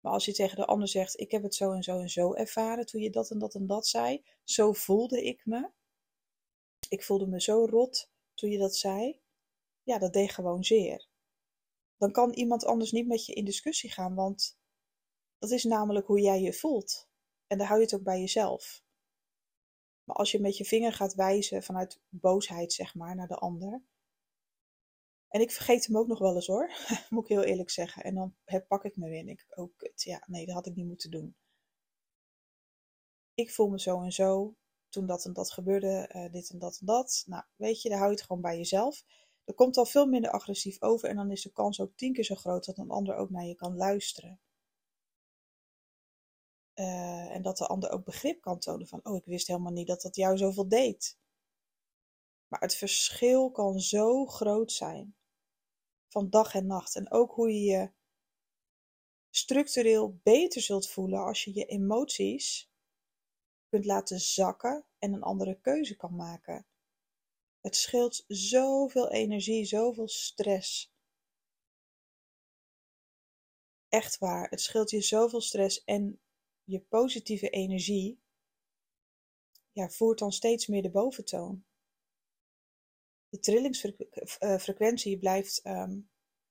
Maar 0.00 0.12
als 0.12 0.24
je 0.24 0.32
tegen 0.32 0.56
de 0.56 0.66
ander 0.66 0.88
zegt, 0.88 1.20
ik 1.20 1.30
heb 1.30 1.42
het 1.42 1.54
zo 1.54 1.72
en 1.72 1.82
zo 1.82 2.00
en 2.00 2.08
zo 2.08 2.34
ervaren 2.34 2.86
toen 2.86 3.00
je 3.00 3.10
dat 3.10 3.30
en 3.30 3.38
dat 3.38 3.54
en 3.54 3.66
dat 3.66 3.86
zei, 3.86 4.24
zo 4.44 4.72
voelde 4.72 5.24
ik 5.24 5.46
me. 5.46 5.70
Ik 6.88 7.02
voelde 7.02 7.26
me 7.26 7.40
zo 7.40 7.64
rot 7.64 8.10
toen 8.34 8.50
je 8.50 8.58
dat 8.58 8.76
zei. 8.76 9.20
ja, 9.82 9.98
dat 9.98 10.12
deed 10.12 10.30
gewoon 10.30 10.64
zeer. 10.64 11.08
Dan 11.96 12.12
kan 12.12 12.32
iemand 12.32 12.64
anders 12.64 12.92
niet 12.92 13.06
met 13.06 13.26
je 13.26 13.32
in 13.32 13.44
discussie 13.44 13.90
gaan, 13.90 14.14
want 14.14 14.58
dat 15.38 15.50
is 15.50 15.64
namelijk 15.64 16.06
hoe 16.06 16.20
jij 16.20 16.40
je 16.40 16.52
voelt. 16.52 17.08
En 17.46 17.58
dan 17.58 17.66
hou 17.66 17.78
je 17.78 17.84
het 17.84 17.94
ook 17.94 18.02
bij 18.02 18.20
jezelf. 18.20 18.84
Maar 20.06 20.16
als 20.16 20.30
je 20.30 20.40
met 20.40 20.56
je 20.56 20.64
vinger 20.64 20.92
gaat 20.92 21.14
wijzen 21.14 21.62
vanuit 21.62 22.00
boosheid, 22.08 22.72
zeg 22.72 22.94
maar, 22.94 23.16
naar 23.16 23.28
de 23.28 23.38
ander. 23.38 23.82
En 25.28 25.40
ik 25.40 25.50
vergeet 25.50 25.86
hem 25.86 25.96
ook 25.96 26.06
nog 26.06 26.18
wel 26.18 26.34
eens 26.34 26.46
hoor, 26.46 26.70
moet 27.10 27.22
ik 27.22 27.28
heel 27.28 27.42
eerlijk 27.42 27.70
zeggen. 27.70 28.02
En 28.02 28.14
dan 28.14 28.34
pak 28.68 28.84
ik 28.84 28.96
me 28.96 29.08
weer 29.08 29.20
en 29.20 29.28
ik, 29.28 29.46
oh 29.48 29.72
ja, 29.94 30.22
nee, 30.26 30.46
dat 30.46 30.54
had 30.54 30.66
ik 30.66 30.74
niet 30.74 30.86
moeten 30.86 31.10
doen. 31.10 31.36
Ik 33.34 33.50
voel 33.50 33.68
me 33.68 33.80
zo 33.80 34.02
en 34.02 34.12
zo, 34.12 34.56
toen 34.88 35.06
dat 35.06 35.24
en 35.24 35.32
dat 35.32 35.50
gebeurde, 35.50 36.10
uh, 36.16 36.32
dit 36.32 36.50
en 36.50 36.58
dat 36.58 36.78
en 36.80 36.86
dat. 36.86 37.22
Nou, 37.26 37.44
weet 37.56 37.82
je, 37.82 37.88
dan 37.88 37.98
hou 37.98 38.10
je 38.10 38.16
het 38.16 38.26
gewoon 38.26 38.42
bij 38.42 38.56
jezelf. 38.56 39.04
Er 39.44 39.54
komt 39.54 39.76
al 39.76 39.86
veel 39.86 40.06
minder 40.06 40.30
agressief 40.30 40.82
over 40.82 41.08
en 41.08 41.16
dan 41.16 41.30
is 41.30 41.42
de 41.42 41.52
kans 41.52 41.80
ook 41.80 41.96
tien 41.96 42.12
keer 42.12 42.24
zo 42.24 42.34
groot 42.34 42.64
dat 42.64 42.78
een 42.78 42.90
ander 42.90 43.16
ook 43.16 43.30
naar 43.30 43.44
je 43.44 43.54
kan 43.54 43.76
luisteren. 43.76 44.40
Uh, 46.78 47.34
en 47.34 47.42
dat 47.42 47.56
de 47.56 47.66
ander 47.66 47.90
ook 47.90 48.04
begrip 48.04 48.40
kan 48.40 48.58
tonen 48.58 48.86
van, 48.86 49.04
oh, 49.04 49.16
ik 49.16 49.24
wist 49.24 49.46
helemaal 49.46 49.72
niet 49.72 49.86
dat 49.86 50.02
dat 50.02 50.16
jou 50.16 50.36
zoveel 50.36 50.68
deed. 50.68 51.18
Maar 52.48 52.60
het 52.60 52.74
verschil 52.74 53.50
kan 53.50 53.80
zo 53.80 54.26
groot 54.26 54.72
zijn 54.72 55.16
van 56.08 56.30
dag 56.30 56.54
en 56.54 56.66
nacht. 56.66 56.96
En 56.96 57.10
ook 57.10 57.32
hoe 57.32 57.52
je 57.52 57.60
je 57.60 57.90
structureel 59.30 60.20
beter 60.22 60.60
zult 60.60 60.88
voelen 60.88 61.24
als 61.24 61.44
je 61.44 61.54
je 61.54 61.64
emoties 61.64 62.70
kunt 63.68 63.84
laten 63.84 64.20
zakken 64.20 64.84
en 64.98 65.12
een 65.12 65.22
andere 65.22 65.60
keuze 65.60 65.96
kan 65.96 66.16
maken. 66.16 66.66
Het 67.60 67.76
scheelt 67.76 68.24
zoveel 68.28 69.10
energie, 69.10 69.64
zoveel 69.64 70.08
stress. 70.08 70.94
Echt 73.88 74.18
waar, 74.18 74.48
het 74.50 74.60
scheelt 74.60 74.90
je 74.90 75.00
zoveel 75.00 75.40
stress 75.40 75.84
en 75.84 76.20
je 76.66 76.80
positieve 76.80 77.48
energie 77.48 78.20
ja, 79.72 79.88
voert 79.88 80.18
dan 80.18 80.32
steeds 80.32 80.66
meer 80.66 80.82
de 80.82 80.90
boventoon. 80.90 81.64
De 83.28 83.38
trillingsfrequentie 83.38 85.18
blijft 85.18 85.60
ehm, 85.62 86.00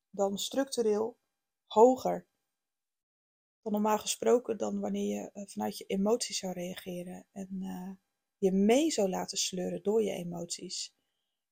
dan 0.09 0.37
structureel 0.37 1.17
hoger 1.67 2.27
dan 3.65 3.73
normaal 3.73 3.97
gesproken 3.97 4.57
dan 4.57 4.79
wanneer 4.79 5.21
je 5.21 5.31
eh, 5.31 5.43
vanuit 5.47 5.77
je 5.77 5.85
emoties 5.85 6.37
zou 6.37 6.53
reageren 6.53 7.25
en 7.31 7.49
uh, 7.51 7.91
je 8.37 8.51
mee 8.51 8.91
zou 8.91 9.09
laten 9.09 9.37
sleuren 9.37 9.83
door 9.83 10.03
je 10.03 10.11
emoties. 10.11 10.93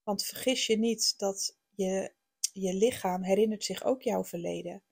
Want 0.04 0.26
vergis 0.26 0.68
je 0.68 0.78
niet 0.78 1.14
dat 1.18 1.58
je, 1.70 2.14
je 2.52 2.74
lichaam 2.74 3.24
herinnert 3.24 3.64
zich 3.64 3.84
ook 3.84 4.02
jouw 4.02 4.24
verleden. 4.24 4.84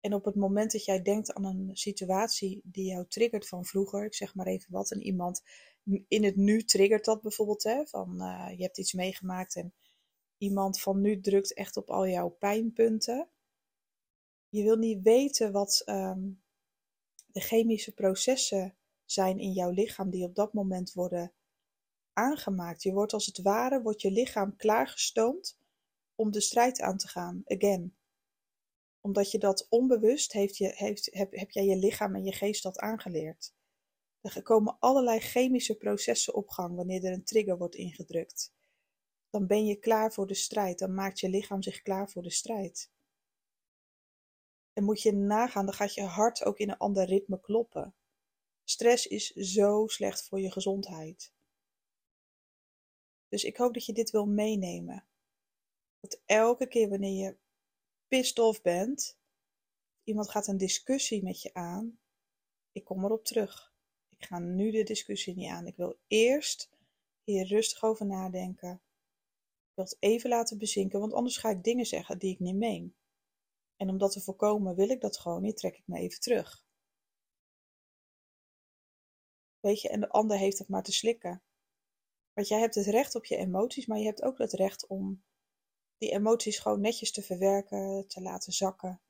En 0.00 0.14
op 0.14 0.24
het 0.24 0.34
moment 0.34 0.72
dat 0.72 0.84
jij 0.84 1.02
denkt 1.02 1.34
aan 1.34 1.44
een 1.44 1.70
situatie 1.76 2.60
die 2.64 2.86
jou 2.86 3.06
triggert 3.08 3.48
van 3.48 3.64
vroeger, 3.64 4.04
ik 4.04 4.14
zeg 4.14 4.34
maar 4.34 4.46
even 4.46 4.72
wat, 4.72 4.90
en 4.90 5.02
iemand 5.02 5.42
in 6.08 6.24
het 6.24 6.36
nu 6.36 6.62
triggert 6.62 7.04
dat 7.04 7.22
bijvoorbeeld, 7.22 7.62
hè, 7.62 7.86
van 7.86 8.22
uh, 8.22 8.48
je 8.56 8.62
hebt 8.62 8.78
iets 8.78 8.92
meegemaakt 8.92 9.56
en 9.56 9.74
iemand 10.36 10.80
van 10.80 11.00
nu 11.00 11.20
drukt 11.20 11.54
echt 11.54 11.76
op 11.76 11.90
al 11.90 12.08
jouw 12.08 12.28
pijnpunten. 12.28 13.28
Je 14.48 14.62
wil 14.62 14.76
niet 14.76 15.02
weten 15.02 15.52
wat 15.52 15.82
um, 15.86 16.42
de 17.26 17.40
chemische 17.40 17.94
processen 17.94 18.76
zijn 19.04 19.38
in 19.38 19.52
jouw 19.52 19.70
lichaam 19.70 20.10
die 20.10 20.24
op 20.24 20.34
dat 20.34 20.52
moment 20.52 20.92
worden 20.92 21.32
aangemaakt. 22.12 22.82
Je 22.82 22.92
wordt 22.92 23.12
als 23.12 23.26
het 23.26 23.42
ware, 23.42 23.82
wordt 23.82 24.02
je 24.02 24.10
lichaam 24.10 24.56
klaargestoomd 24.56 25.58
om 26.14 26.30
de 26.30 26.40
strijd 26.40 26.80
aan 26.80 26.96
te 26.96 27.08
gaan, 27.08 27.42
again 27.44 27.97
omdat 29.00 29.30
je 29.30 29.38
dat 29.38 29.66
onbewust 29.68 30.32
heeft, 30.32 30.56
je, 30.56 30.72
heb, 31.10 31.30
heb 31.30 31.50
jij 31.50 31.64
je 31.64 31.76
lichaam 31.76 32.14
en 32.14 32.24
je 32.24 32.32
geest 32.32 32.62
dat 32.62 32.78
aangeleerd. 32.78 33.54
Er 34.20 34.42
komen 34.42 34.76
allerlei 34.78 35.20
chemische 35.20 35.76
processen 35.76 36.34
op 36.34 36.48
gang 36.48 36.76
wanneer 36.76 37.04
er 37.04 37.12
een 37.12 37.24
trigger 37.24 37.58
wordt 37.58 37.74
ingedrukt. 37.74 38.54
Dan 39.30 39.46
ben 39.46 39.66
je 39.66 39.76
klaar 39.76 40.12
voor 40.12 40.26
de 40.26 40.34
strijd, 40.34 40.78
dan 40.78 40.94
maakt 40.94 41.20
je 41.20 41.28
lichaam 41.28 41.62
zich 41.62 41.82
klaar 41.82 42.10
voor 42.10 42.22
de 42.22 42.30
strijd. 42.30 42.90
En 44.72 44.84
moet 44.84 45.02
je 45.02 45.12
nagaan, 45.12 45.64
dan 45.64 45.74
gaat 45.74 45.94
je 45.94 46.02
hart 46.02 46.44
ook 46.44 46.58
in 46.58 46.70
een 46.70 46.76
ander 46.76 47.04
ritme 47.04 47.40
kloppen. 47.40 47.94
Stress 48.64 49.06
is 49.06 49.30
zo 49.30 49.86
slecht 49.86 50.28
voor 50.28 50.40
je 50.40 50.52
gezondheid. 50.52 51.32
Dus 53.28 53.44
ik 53.44 53.56
hoop 53.56 53.74
dat 53.74 53.86
je 53.86 53.92
dit 53.92 54.10
wil 54.10 54.26
meenemen. 54.26 55.06
Dat 56.00 56.22
elke 56.24 56.66
keer 56.66 56.88
wanneer 56.88 57.24
je 57.24 57.36
pissed 58.08 58.62
bent, 58.62 59.18
iemand 60.04 60.30
gaat 60.30 60.46
een 60.46 60.56
discussie 60.56 61.22
met 61.22 61.42
je 61.42 61.54
aan, 61.54 61.98
ik 62.72 62.84
kom 62.84 63.04
erop 63.04 63.24
terug. 63.24 63.72
Ik 64.08 64.24
ga 64.24 64.38
nu 64.38 64.70
de 64.70 64.82
discussie 64.82 65.34
niet 65.34 65.50
aan. 65.50 65.66
Ik 65.66 65.76
wil 65.76 65.98
eerst 66.06 66.70
hier 67.24 67.46
rustig 67.46 67.82
over 67.82 68.06
nadenken. 68.06 68.72
Ik 69.68 69.74
wil 69.74 69.84
het 69.84 69.96
even 69.98 70.30
laten 70.30 70.58
bezinken, 70.58 71.00
want 71.00 71.12
anders 71.12 71.36
ga 71.36 71.50
ik 71.50 71.64
dingen 71.64 71.86
zeggen 71.86 72.18
die 72.18 72.32
ik 72.32 72.38
niet 72.38 72.56
meen. 72.56 72.94
En 73.76 73.88
om 73.88 73.98
dat 73.98 74.12
te 74.12 74.20
voorkomen 74.20 74.74
wil 74.74 74.88
ik 74.88 75.00
dat 75.00 75.18
gewoon 75.18 75.42
niet, 75.42 75.56
trek 75.56 75.76
ik 75.76 75.86
me 75.86 75.98
even 75.98 76.20
terug. 76.20 76.66
Weet 79.60 79.80
je, 79.80 79.88
en 79.88 80.00
de 80.00 80.08
ander 80.08 80.38
heeft 80.38 80.58
het 80.58 80.68
maar 80.68 80.82
te 80.82 80.92
slikken. 80.92 81.42
Want 82.32 82.48
jij 82.48 82.60
hebt 82.60 82.74
het 82.74 82.86
recht 82.86 83.14
op 83.14 83.24
je 83.24 83.36
emoties, 83.36 83.86
maar 83.86 83.98
je 83.98 84.04
hebt 84.04 84.22
ook 84.22 84.38
het 84.38 84.52
recht 84.52 84.86
om 84.86 85.22
die 85.98 86.10
emoties 86.10 86.58
gewoon 86.58 86.80
netjes 86.80 87.12
te 87.12 87.22
verwerken, 87.22 88.04
te 88.06 88.20
laten 88.20 88.52
zakken. 88.52 89.00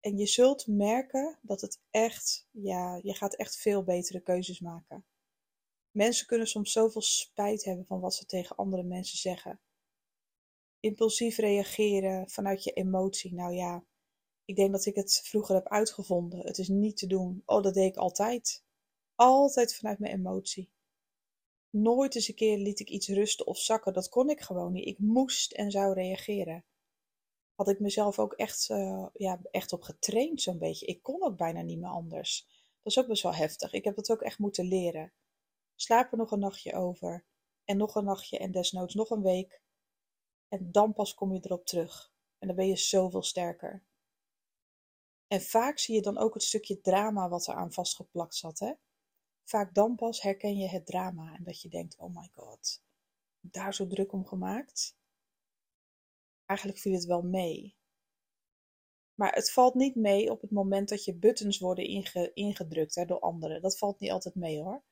En 0.00 0.16
je 0.16 0.26
zult 0.26 0.66
merken 0.66 1.38
dat 1.42 1.60
het 1.60 1.80
echt, 1.90 2.48
ja, 2.50 3.00
je 3.02 3.14
gaat 3.14 3.34
echt 3.34 3.56
veel 3.56 3.82
betere 3.84 4.20
keuzes 4.20 4.60
maken. 4.60 5.04
Mensen 5.90 6.26
kunnen 6.26 6.46
soms 6.46 6.72
zoveel 6.72 7.02
spijt 7.02 7.64
hebben 7.64 7.86
van 7.86 8.00
wat 8.00 8.14
ze 8.14 8.26
tegen 8.26 8.56
andere 8.56 8.82
mensen 8.82 9.18
zeggen. 9.18 9.60
Impulsief 10.80 11.36
reageren 11.36 12.30
vanuit 12.30 12.64
je 12.64 12.72
emotie. 12.72 13.34
Nou 13.34 13.54
ja, 13.54 13.84
ik 14.44 14.56
denk 14.56 14.72
dat 14.72 14.86
ik 14.86 14.94
het 14.94 15.20
vroeger 15.24 15.54
heb 15.54 15.68
uitgevonden. 15.68 16.46
Het 16.46 16.58
is 16.58 16.68
niet 16.68 16.96
te 16.96 17.06
doen. 17.06 17.42
Oh, 17.46 17.62
dat 17.62 17.74
deed 17.74 17.90
ik 17.90 17.96
altijd. 17.96 18.64
Altijd 19.14 19.74
vanuit 19.74 19.98
mijn 19.98 20.12
emotie. 20.12 20.72
Nooit 21.72 22.14
eens 22.14 22.28
een 22.28 22.34
keer 22.34 22.58
liet 22.58 22.80
ik 22.80 22.88
iets 22.88 23.08
rusten 23.08 23.46
of 23.46 23.58
zakken. 23.58 23.92
Dat 23.92 24.08
kon 24.08 24.30
ik 24.30 24.40
gewoon 24.40 24.72
niet. 24.72 24.86
Ik 24.86 24.98
moest 24.98 25.52
en 25.52 25.70
zou 25.70 25.94
reageren. 25.94 26.64
Had 27.54 27.68
ik 27.68 27.80
mezelf 27.80 28.18
ook 28.18 28.32
echt, 28.32 28.68
uh, 28.68 29.06
ja, 29.12 29.40
echt 29.50 29.72
op 29.72 29.82
getraind, 29.82 30.42
zo'n 30.42 30.58
beetje. 30.58 30.86
Ik 30.86 31.02
kon 31.02 31.22
ook 31.22 31.36
bijna 31.36 31.62
niet 31.62 31.78
meer 31.78 31.90
anders. 31.90 32.46
Dat 32.82 32.92
is 32.92 32.98
ook 32.98 33.06
best 33.06 33.22
wel 33.22 33.34
heftig. 33.34 33.72
Ik 33.72 33.84
heb 33.84 33.96
dat 33.96 34.10
ook 34.10 34.22
echt 34.22 34.38
moeten 34.38 34.64
leren. 34.64 35.12
Slaap 35.74 36.12
er 36.12 36.18
nog 36.18 36.30
een 36.30 36.38
nachtje 36.38 36.74
over. 36.74 37.24
En 37.64 37.76
nog 37.76 37.94
een 37.94 38.04
nachtje 38.04 38.38
en 38.38 38.52
desnoods 38.52 38.94
nog 38.94 39.10
een 39.10 39.22
week. 39.22 39.62
En 40.48 40.72
dan 40.72 40.92
pas 40.92 41.14
kom 41.14 41.32
je 41.32 41.40
erop 41.42 41.66
terug. 41.66 42.12
En 42.38 42.46
dan 42.46 42.56
ben 42.56 42.68
je 42.68 42.76
zoveel 42.76 43.22
sterker. 43.22 43.84
En 45.26 45.40
vaak 45.40 45.78
zie 45.78 45.94
je 45.94 46.02
dan 46.02 46.18
ook 46.18 46.34
het 46.34 46.42
stukje 46.42 46.80
drama 46.80 47.28
wat 47.28 47.46
er 47.46 47.54
aan 47.54 47.72
vastgeplakt 47.72 48.34
zat. 48.34 48.58
Hè? 48.58 48.72
Vaak 49.52 49.74
dan 49.74 49.96
pas 49.96 50.22
herken 50.22 50.56
je 50.56 50.68
het 50.68 50.86
drama 50.86 51.34
en 51.34 51.44
dat 51.44 51.60
je 51.60 51.68
denkt: 51.68 51.96
oh 51.98 52.14
my 52.14 52.28
god, 52.32 52.82
daar 53.40 53.74
zo 53.74 53.86
druk 53.86 54.12
om 54.12 54.26
gemaakt. 54.26 54.96
Eigenlijk 56.44 56.80
viel 56.80 56.92
het 56.92 57.04
wel 57.04 57.22
mee. 57.22 57.76
Maar 59.14 59.34
het 59.34 59.52
valt 59.52 59.74
niet 59.74 59.94
mee 59.94 60.30
op 60.30 60.40
het 60.40 60.50
moment 60.50 60.88
dat 60.88 61.04
je 61.04 61.14
buttons 61.14 61.58
worden 61.58 62.04
ingedrukt 62.34 62.94
hè, 62.94 63.04
door 63.04 63.20
anderen. 63.20 63.62
Dat 63.62 63.78
valt 63.78 64.00
niet 64.00 64.10
altijd 64.10 64.34
mee 64.34 64.60
hoor. 64.60 64.82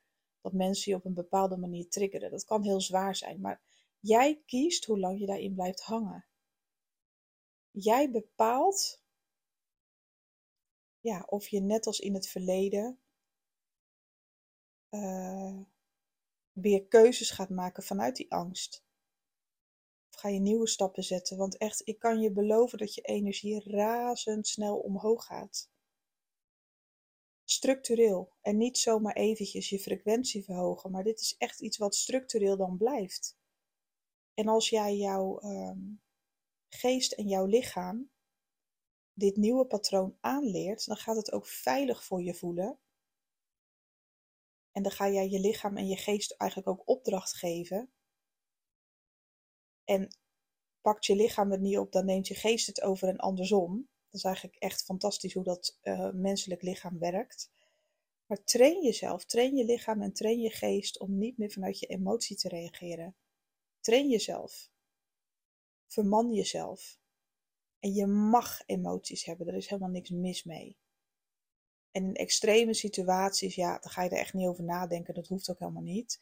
Dat 0.41 0.53
mensen 0.53 0.93
je 0.93 0.99
op 0.99 1.05
een 1.05 1.15
bepaalde 1.15 1.57
manier 1.57 1.89
triggeren. 1.89 2.31
Dat 2.31 2.45
kan 2.45 2.63
heel 2.63 2.81
zwaar 2.81 3.17
zijn. 3.17 3.41
Maar 3.41 3.63
jij 4.01 4.43
kiest 4.47 4.85
hoe 4.85 4.99
lang 4.99 5.21
je 5.21 5.27
daarin 5.27 5.55
blijft 5.55 5.81
hangen. 5.83 6.27
Jij 7.71 8.11
bepaalt 8.11 9.03
ja, 11.01 11.25
of 11.27 11.49
je 11.49 11.61
net 11.61 11.87
als 11.87 11.99
in 11.99 12.15
het 12.15 12.29
verleden 12.29 12.99
uh, 14.91 15.59
weer 16.53 16.87
keuzes 16.87 17.31
gaat 17.31 17.51
maken 17.51 17.83
vanuit 17.83 18.17
die 18.17 18.33
angst. 18.33 18.85
Of 20.11 20.21
ga 20.21 20.29
je 20.29 20.41
nieuwe 20.41 20.69
stappen 20.69 21.03
zetten? 21.03 21.37
Want 21.37 21.57
echt, 21.57 21.89
ik 21.89 21.99
kan 21.99 22.21
je 22.21 22.33
beloven 22.33 22.79
dat 22.79 22.95
je 22.95 23.01
energie 23.01 23.71
razendsnel 23.71 24.79
omhoog 24.79 25.25
gaat. 25.25 25.71
Structureel. 27.45 28.33
En 28.41 28.57
niet 28.57 28.79
zomaar 28.79 29.15
eventjes 29.15 29.69
je 29.69 29.79
frequentie 29.79 30.45
verhogen. 30.45 30.91
Maar 30.91 31.05
dit 31.05 31.21
is 31.21 31.37
echt 31.39 31.61
iets 31.61 31.77
wat 31.77 31.95
structureel 31.95 32.57
dan 32.57 32.77
blijft. 32.77 33.39
En 34.35 34.49
als 34.49 34.69
jij 34.69 34.97
jouw 34.97 35.43
um, 35.43 36.03
geest 36.69 37.13
en 37.13 37.29
jouw 37.29 37.47
lichaam 37.47 38.11
dit 39.13 39.37
nieuwe 39.37 39.67
patroon 39.67 40.17
aanleert, 40.21 40.87
dan 40.87 40.97
gaat 40.97 41.17
het 41.17 41.33
ook 41.33 41.47
veilig 41.47 42.05
voor 42.05 42.23
je 42.23 42.35
voelen 42.35 42.79
en 44.73 44.83
dan 44.83 44.93
ga 44.93 45.09
jij 45.09 45.29
je 45.29 45.41
lichaam 45.41 45.77
en 45.77 45.87
je 45.87 45.97
geest 45.97 46.31
eigenlijk 46.31 46.71
ook 46.71 46.89
opdracht 46.89 47.35
geven. 47.35 47.91
En 49.85 50.09
pakt 50.81 51.07
je 51.07 51.17
lichaam 51.17 51.51
het 51.51 51.61
niet 51.61 51.79
op, 51.79 51.93
dan 51.93 52.05
neemt 52.05 52.29
je 52.29 52.35
geest 52.35 52.67
het 52.67 52.83
over 52.83 53.09
en 53.09 53.17
andersom. 53.17 53.89
Dat 54.05 54.21
is 54.21 54.25
eigenlijk 54.25 54.57
echt 54.57 54.85
fantastisch 54.85 55.35
hoe 55.35 55.45
dat 55.45 55.79
uh, 55.83 56.11
menselijk 56.13 56.63
lichaam 56.63 56.99
werkt. 56.99 57.51
Maar 58.27 58.45
train 58.45 58.83
jezelf, 58.83 59.25
train 59.25 59.57
je 59.57 59.65
lichaam 59.65 60.03
en 60.03 60.13
train 60.13 60.41
je 60.41 60.51
geest 60.51 60.99
om 60.99 61.19
niet 61.19 61.39
meer 61.39 61.51
vanuit 61.51 61.79
je 61.79 61.87
emotie 61.87 62.37
te 62.37 62.49
reageren. 62.49 63.17
Train 63.81 64.09
jezelf. 64.09 64.71
Verman 65.87 66.33
jezelf. 66.33 66.99
En 67.79 67.93
je 67.93 68.07
mag 68.07 68.63
emoties 68.67 69.25
hebben, 69.25 69.47
er 69.47 69.55
is 69.55 69.69
helemaal 69.69 69.91
niks 69.91 70.11
mis 70.11 70.45
mee. 70.45 70.77
En 71.91 72.05
in 72.05 72.15
extreme 72.15 72.75
situaties, 72.75 73.55
ja, 73.55 73.79
dan 73.79 73.91
ga 73.91 74.03
je 74.03 74.11
er 74.11 74.19
echt 74.19 74.35
niet 74.35 74.47
over 74.47 74.65
nadenken, 74.65 75.15
dat 75.15 75.29
hoeft 75.29 75.51
ook 75.51 75.59
helemaal 75.59 75.83
niet. 75.83 76.21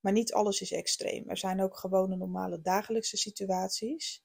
Maar 0.00 0.12
niet 0.12 0.32
alles 0.32 0.60
is 0.60 0.72
extreem. 0.72 1.28
Er 1.28 1.36
zijn 1.36 1.60
ook 1.60 1.76
gewone 1.76 2.16
normale 2.16 2.60
dagelijkse 2.60 3.16
situaties. 3.16 4.24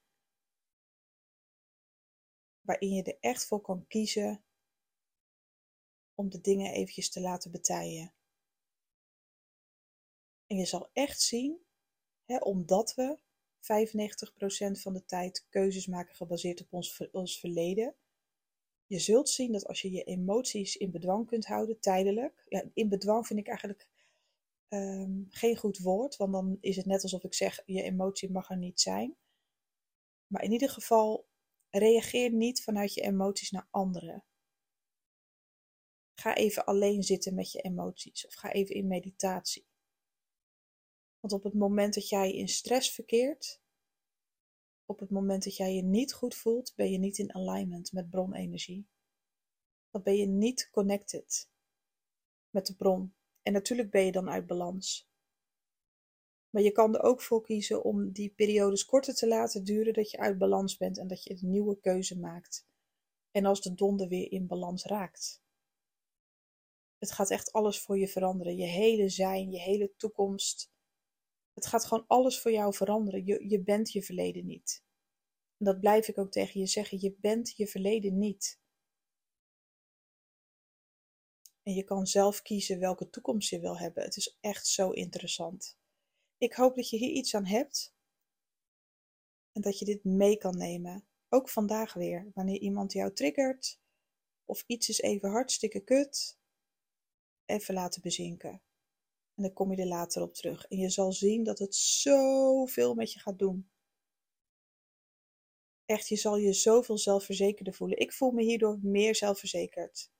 Waarin 2.62 2.94
je 2.94 3.04
er 3.04 3.18
echt 3.20 3.46
voor 3.46 3.62
kan 3.62 3.88
kiezen 3.88 4.44
om 6.16 6.30
de 6.30 6.42
dingen 6.42 6.72
eventjes 6.72 7.10
te 7.10 7.22
laten 7.22 7.52
betijen. 7.52 8.14
En 10.48 10.58
je 10.58 10.66
zal 10.66 10.90
echt 10.94 11.22
zien, 11.22 11.66
hè, 12.26 12.38
omdat 12.38 12.96
we 12.96 13.20
95% 13.60 14.82
van 14.82 14.94
de 14.94 15.06
tijd 15.06 15.46
keuzes 15.50 15.88
maken 15.88 16.16
gebaseerd 16.16 16.62
op 16.62 16.74
ons, 16.74 17.10
ons 17.12 17.40
verleden. 17.40 17.96
Je 18.90 19.00
zult 19.00 19.30
zien 19.30 19.52
dat 19.52 19.68
als 19.68 19.82
je 19.82 19.92
je 19.92 20.04
emoties 20.04 20.76
in 20.76 20.92
bedwang 20.92 21.28
kunt 21.28 21.46
houden, 21.46 21.80
tijdelijk. 21.80 22.46
Ja, 22.48 22.64
in 22.74 22.90
bedwang 22.90 23.28
vind 23.28 23.40
ik 23.40 23.48
eigenlijk 23.48 23.88
um, 24.70 25.28
geen 25.30 25.58
goed 25.58 25.78
woord, 25.78 26.16
want 26.16 26.34
dan 26.34 26.58
is 26.62 26.76
het 26.76 26.86
net 26.86 27.04
alsof 27.04 27.24
ik 27.24 27.34
zeg: 27.34 27.62
je 27.66 27.82
emotie 27.82 28.32
mag 28.32 28.50
er 28.50 28.58
niet 28.58 28.82
zijn. 28.82 29.18
Maar 30.28 30.44
in 30.44 30.52
ieder 30.52 30.70
geval, 30.70 31.28
reageer 31.70 32.32
niet 32.32 32.64
vanuit 32.64 32.94
je 32.94 33.02
emoties 33.02 33.52
naar 33.52 33.68
anderen. 33.72 34.24
Ga 36.14 36.36
even 36.36 36.66
alleen 36.66 37.04
zitten 37.04 37.34
met 37.36 37.52
je 37.52 37.62
emoties 37.62 38.26
of 38.26 38.34
ga 38.34 38.52
even 38.52 38.76
in 38.76 38.88
meditatie. 38.88 39.68
Want 41.20 41.34
op 41.34 41.44
het 41.44 41.54
moment 41.54 41.94
dat 41.94 42.10
jij 42.10 42.34
in 42.34 42.48
stress 42.48 42.92
verkeert, 42.92 43.62
op 44.90 45.00
het 45.00 45.10
moment 45.10 45.44
dat 45.44 45.56
jij 45.56 45.76
je 45.76 45.84
niet 45.84 46.14
goed 46.14 46.36
voelt, 46.36 46.74
ben 46.76 46.92
je 46.92 46.98
niet 46.98 47.18
in 47.18 47.36
alignment 47.36 47.92
met 47.92 48.10
bronenergie. 48.10 48.88
Dan 49.92 50.04
ben 50.04 50.16
je 50.16 50.26
niet 50.26 50.70
connected 50.72 51.50
met 52.50 52.66
de 52.66 52.76
bron. 52.76 53.14
En 53.42 53.54
natuurlijk 53.54 53.92
ben 53.92 54.06
je 54.06 54.12
dan 54.12 54.30
uit 54.30 54.48
balans. 54.48 55.10
Maar 56.50 56.62
je 56.62 56.72
kan 56.72 56.96
er 56.96 57.02
ook 57.02 57.22
voor 57.22 57.42
kiezen 57.42 57.84
om 57.84 58.12
die 58.12 58.30
periodes 58.30 58.86
korter 58.86 59.16
te 59.16 59.28
laten 59.28 59.64
duren 59.64 59.94
dat 59.94 60.12
je 60.12 60.18
uit 60.18 60.38
balans 60.38 60.78
bent 60.78 60.98
en 60.98 61.08
dat 61.08 61.24
je 61.24 61.32
een 61.32 61.50
nieuwe 61.50 61.80
keuze 61.80 62.20
maakt. 62.20 62.68
En 63.32 63.46
als 63.46 63.62
de 63.62 63.74
donder 63.74 64.08
weer 64.08 64.32
in 64.32 64.48
balans 64.48 64.84
raakt. 64.84 65.42
Het 66.98 67.12
gaat 67.12 67.30
echt 67.30 67.52
alles 67.52 67.80
voor 67.80 67.98
je 67.98 68.08
veranderen. 68.08 68.56
Je 68.56 68.66
hele 68.66 69.10
zijn, 69.10 69.52
je 69.52 69.60
hele 69.60 69.94
toekomst. 69.98 70.72
Het 71.60 71.68
gaat 71.68 71.86
gewoon 71.86 72.08
alles 72.08 72.40
voor 72.42 72.52
jou 72.52 72.74
veranderen. 72.74 73.26
Je, 73.26 73.50
je 73.50 73.62
bent 73.62 73.92
je 73.92 74.04
verleden 74.04 74.46
niet. 74.46 74.84
En 75.58 75.66
dat 75.66 75.80
blijf 75.80 76.08
ik 76.08 76.18
ook 76.18 76.32
tegen 76.32 76.60
je 76.60 76.66
zeggen. 76.66 77.02
Je 77.02 77.16
bent 77.20 77.56
je 77.56 77.68
verleden 77.68 78.18
niet. 78.18 78.60
En 81.64 81.74
je 81.74 81.84
kan 81.84 82.08
zelf 82.08 82.42
kiezen 82.42 82.80
welke 82.80 83.10
toekomst 83.10 83.50
je 83.50 83.60
wil 83.60 83.78
hebben. 83.78 84.04
Het 84.04 84.18
is 84.18 84.38
echt 84.40 84.68
zo 84.68 84.92
interessant. 84.92 85.78
Ik 86.38 86.54
hoop 86.54 86.76
dat 86.76 86.90
je 86.90 86.98
hier 86.98 87.12
iets 87.12 87.36
aan 87.36 87.46
hebt. 87.46 87.96
En 89.52 89.62
dat 89.62 89.80
je 89.80 89.86
dit 89.86 90.04
mee 90.04 90.38
kan 90.38 90.58
nemen. 90.58 91.08
Ook 91.30 91.50
vandaag 91.50 91.94
weer. 91.94 92.32
Wanneer 92.34 92.60
iemand 92.60 92.94
jou 92.94 93.14
triggert. 93.14 93.80
Of 94.46 94.64
iets 94.68 94.90
is 94.90 95.00
even 95.00 95.30
hartstikke 95.30 95.80
kut. 95.80 96.40
Even 97.46 97.74
laten 97.74 98.02
bezinken. 98.02 98.62
En 99.40 99.46
dan 99.46 99.54
kom 99.54 99.72
je 99.72 99.82
er 99.82 99.88
later 99.88 100.22
op 100.22 100.34
terug. 100.34 100.66
En 100.66 100.78
je 100.78 100.90
zal 100.90 101.12
zien 101.12 101.44
dat 101.44 101.60
het 101.60 101.76
zoveel 101.76 102.94
met 102.94 103.14
je 103.14 103.20
gaat 103.20 103.40
doen. 103.40 103.70
Echt, 105.86 106.08
je 106.08 106.16
zal 106.16 106.38
je 106.38 106.54
zoveel 106.54 106.98
zelfverzekerder 106.98 107.74
voelen. 107.74 107.98
Ik 107.98 108.14
voel 108.14 108.32
me 108.32 108.44
hierdoor 108.44 108.80
meer 108.82 109.16
zelfverzekerd 109.16 110.12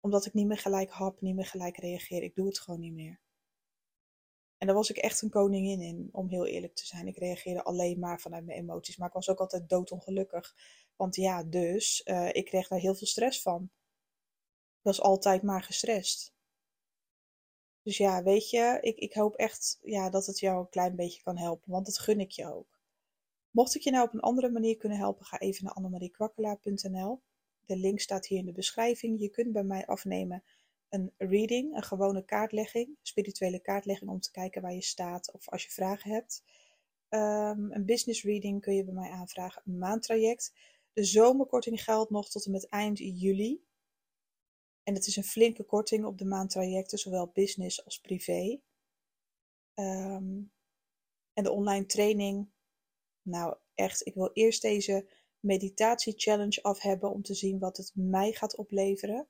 omdat 0.00 0.26
ik 0.26 0.32
niet 0.32 0.46
meer 0.46 0.58
gelijk 0.58 0.90
hap, 0.90 1.20
niet 1.20 1.34
meer 1.34 1.46
gelijk 1.46 1.76
reageer. 1.76 2.22
Ik 2.22 2.34
doe 2.34 2.46
het 2.46 2.60
gewoon 2.60 2.80
niet 2.80 2.92
meer. 2.92 3.20
En 4.58 4.66
daar 4.66 4.76
was 4.76 4.90
ik 4.90 4.96
echt 4.96 5.22
een 5.22 5.30
koningin 5.30 5.80
in, 5.80 6.08
om 6.12 6.28
heel 6.28 6.46
eerlijk 6.46 6.74
te 6.74 6.86
zijn. 6.86 7.06
Ik 7.06 7.18
reageerde 7.18 7.62
alleen 7.62 7.98
maar 7.98 8.20
vanuit 8.20 8.44
mijn 8.44 8.58
emoties. 8.58 8.96
Maar 8.96 9.08
ik 9.08 9.14
was 9.14 9.28
ook 9.28 9.38
altijd 9.38 9.68
doodongelukkig. 9.68 10.54
Want 10.96 11.16
ja, 11.16 11.44
dus, 11.44 12.02
uh, 12.04 12.28
ik 12.32 12.44
kreeg 12.44 12.68
daar 12.68 12.78
heel 12.78 12.94
veel 12.94 13.06
stress 13.06 13.42
van. 13.42 13.70
Ik 14.78 14.82
was 14.82 15.00
altijd 15.00 15.42
maar 15.42 15.62
gestrest. 15.62 16.34
Dus 17.90 17.98
ja, 17.98 18.22
weet 18.22 18.50
je, 18.50 18.78
ik, 18.80 18.98
ik 18.98 19.14
hoop 19.14 19.34
echt 19.34 19.78
ja, 19.82 20.10
dat 20.10 20.26
het 20.26 20.38
jou 20.38 20.60
een 20.60 20.68
klein 20.68 20.96
beetje 20.96 21.22
kan 21.22 21.38
helpen. 21.38 21.70
Want 21.70 21.86
dat 21.86 21.98
gun 21.98 22.20
ik 22.20 22.30
je 22.30 22.54
ook. 22.54 22.78
Mocht 23.50 23.74
ik 23.74 23.82
je 23.82 23.90
nou 23.90 24.06
op 24.06 24.14
een 24.14 24.20
andere 24.20 24.50
manier 24.50 24.76
kunnen 24.76 24.98
helpen, 24.98 25.24
ga 25.24 25.38
even 25.38 25.64
naar 25.64 25.72
annemariekwakkelaar.nl. 25.72 27.22
De 27.66 27.76
link 27.76 28.00
staat 28.00 28.26
hier 28.26 28.38
in 28.38 28.44
de 28.44 28.52
beschrijving. 28.52 29.20
Je 29.20 29.28
kunt 29.28 29.52
bij 29.52 29.62
mij 29.62 29.86
afnemen 29.86 30.42
een 30.88 31.12
reading, 31.16 31.76
een 31.76 31.82
gewone 31.82 32.24
kaartlegging, 32.24 32.96
spirituele 33.02 33.60
kaartlegging 33.60 34.10
om 34.10 34.20
te 34.20 34.30
kijken 34.30 34.62
waar 34.62 34.74
je 34.74 34.82
staat 34.82 35.32
of 35.32 35.48
als 35.48 35.64
je 35.64 35.70
vragen 35.70 36.10
hebt. 36.10 36.42
Um, 37.08 37.72
een 37.72 37.84
business 37.84 38.22
reading 38.22 38.60
kun 38.60 38.74
je 38.74 38.84
bij 38.84 38.94
mij 38.94 39.10
aanvragen, 39.10 39.62
een 39.64 39.78
maandtraject. 39.78 40.52
De 40.92 41.04
zomerkorting 41.04 41.82
geldt 41.82 42.10
nog 42.10 42.30
tot 42.30 42.44
en 42.44 42.50
met 42.52 42.68
eind 42.68 42.98
juli. 42.98 43.60
En 44.90 44.96
het 44.96 45.06
is 45.06 45.16
een 45.16 45.24
flinke 45.24 45.62
korting 45.62 46.04
op 46.04 46.18
de 46.18 46.24
maandtrajecten, 46.24 46.98
zowel 46.98 47.30
business 47.34 47.84
als 47.84 48.00
privé. 48.00 48.60
Um, 49.74 50.52
en 51.32 51.44
de 51.44 51.50
online 51.50 51.86
training, 51.86 52.50
nou 53.22 53.56
echt, 53.74 54.06
ik 54.06 54.14
wil 54.14 54.30
eerst 54.32 54.62
deze 54.62 55.08
meditatie 55.40 56.14
challenge 56.16 56.62
af 56.62 56.80
hebben 56.80 57.10
om 57.10 57.22
te 57.22 57.34
zien 57.34 57.58
wat 57.58 57.76
het 57.76 57.92
mij 57.94 58.32
gaat 58.32 58.56
opleveren. 58.56 59.28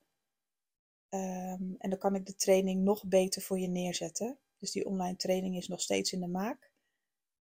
Um, 1.09 1.75
en 1.79 1.91
dan 1.91 1.99
kan 1.99 2.15
ik 2.15 2.27
de 2.27 2.35
training 2.35 2.83
nog 2.83 3.05
beter 3.05 3.43
voor 3.43 3.59
je 3.59 3.69
neerzetten. 3.69 4.39
Dus 4.59 4.73
die 4.73 4.87
online 4.87 5.17
training 5.17 5.57
is 5.57 5.69
nog 5.69 5.81
steeds 5.81 6.13
in 6.13 6.21
de 6.21 6.29
maak. 6.29 6.73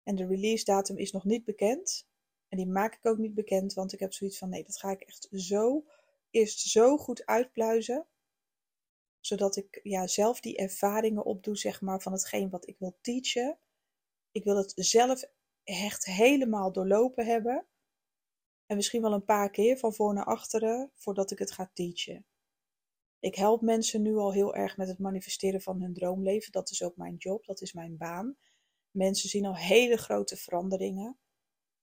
En 0.04 0.16
de 0.16 0.28
release 0.28 0.64
datum 0.64 0.98
is 0.98 1.12
nog 1.12 1.26
niet 1.26 1.44
bekend. 1.44 2.08
En 2.48 2.58
die 2.58 2.68
maak 2.68 2.96
ik 2.96 3.06
ook 3.06 3.18
niet 3.18 3.34
bekend, 3.34 3.74
want 3.74 3.94
ik 3.94 4.00
heb 4.00 4.14
zoiets 4.14 4.38
van 4.38 4.50
nee, 4.50 4.64
dat 4.64 4.78
ga 4.78 4.92
ik 4.92 5.02
echt 5.02 5.28
zo 5.32 5.86
eerst 6.36 6.60
zo 6.60 6.98
goed 6.98 7.26
uitpluizen. 7.26 8.08
Zodat 9.20 9.56
ik 9.56 9.80
ja, 9.84 10.08
zelf 10.08 10.40
die 10.40 10.58
ervaringen 10.58 11.26
opdoe, 11.26 11.58
zeg 11.58 11.82
maar, 11.82 12.02
van 12.02 12.12
hetgeen 12.12 12.50
wat 12.50 12.68
ik 12.68 12.80
wil 12.80 12.98
teachen. 13.02 13.58
Ik 14.32 14.44
wil 14.44 14.58
het 14.58 14.74
zelf 14.76 15.24
echt 15.64 16.06
helemaal 16.06 16.72
doorlopen 16.72 17.26
hebben. 17.26 17.66
En 18.66 18.76
misschien 18.76 19.02
wel 19.02 19.14
een 19.14 19.26
paar 19.26 19.50
keer 19.50 19.78
van 19.78 19.94
voor 19.94 20.14
naar 20.14 20.26
achteren 20.26 20.92
voordat 20.96 21.32
ik 21.32 21.40
het 21.40 21.52
ga 21.52 21.72
teachen. 21.74 22.26
Ik 23.20 23.36
help 23.36 23.62
mensen 23.62 24.02
nu 24.02 24.16
al 24.16 24.34
heel 24.34 24.56
erg 24.56 24.78
met 24.78 24.88
het 24.88 25.00
manifesteren 25.00 25.62
van 25.62 25.82
hun 25.82 25.94
droomleven. 25.94 26.52
Dat 26.52 26.70
is 26.70 26.84
ook 26.84 26.96
mijn 26.96 27.16
job, 27.16 27.46
dat 27.46 27.62
is 27.62 27.74
mijn 27.74 27.98
baan. 27.98 28.38
Mensen 28.92 29.30
zien 29.30 29.46
al 29.46 29.56
hele 29.56 29.98
grote 29.98 30.38
veranderingen. 30.38 31.18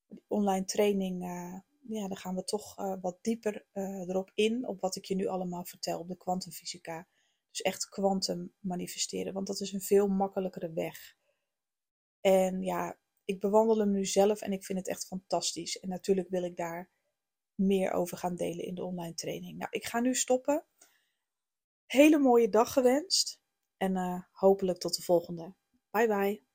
Die 0.07 0.25
online 0.27 0.65
training, 0.65 1.23
uh, 1.25 1.59
ja, 1.89 2.09
dan 2.09 2.17
gaan 2.17 2.35
we 2.35 2.45
toch 2.45 2.79
uh, 2.79 2.95
wat 3.01 3.19
dieper 3.23 3.67
uh, 3.73 4.09
erop 4.09 4.31
in, 4.35 4.69
op 4.69 4.81
wat 4.81 4.97
ik 4.97 5.05
je 5.05 5.15
nu 5.15 5.27
allemaal 5.27 5.65
vertel, 5.65 5.99
op 5.99 6.09
de 6.09 6.17
kwantumfysica. 6.17 7.09
Dus 7.51 7.61
echt 7.61 7.89
kwantum 7.89 8.53
manifesteren, 8.59 9.33
want 9.33 9.47
dat 9.47 9.61
is 9.61 9.73
een 9.73 9.81
veel 9.81 10.09
makkelijkere 10.09 10.73
weg. 10.73 11.17
En 12.21 12.63
ja, 12.63 12.99
ik 13.25 13.41
bewandel 13.41 13.79
hem 13.79 13.91
nu 13.91 14.05
zelf 14.05 14.41
en 14.41 14.53
ik 14.53 14.65
vind 14.65 14.79
het 14.79 14.89
echt 14.89 15.07
fantastisch. 15.07 15.79
En 15.79 15.89
natuurlijk 15.89 16.29
wil 16.29 16.43
ik 16.43 16.57
daar 16.57 16.91
meer 17.55 17.93
over 17.93 18.17
gaan 18.17 18.37
delen 18.37 18.65
in 18.65 18.75
de 18.75 18.85
online 18.85 19.15
training. 19.15 19.59
Nou, 19.59 19.71
ik 19.71 19.85
ga 19.85 20.01
nu 20.01 20.15
stoppen. 20.15 20.65
Hele 21.87 22.19
mooie 22.19 22.49
dag 22.49 22.73
gewenst 22.73 23.41
en 23.77 23.97
uh, 23.97 24.23
hopelijk 24.33 24.79
tot 24.79 24.97
de 24.97 25.03
volgende. 25.03 25.55
Bye 25.91 26.07
bye. 26.07 26.52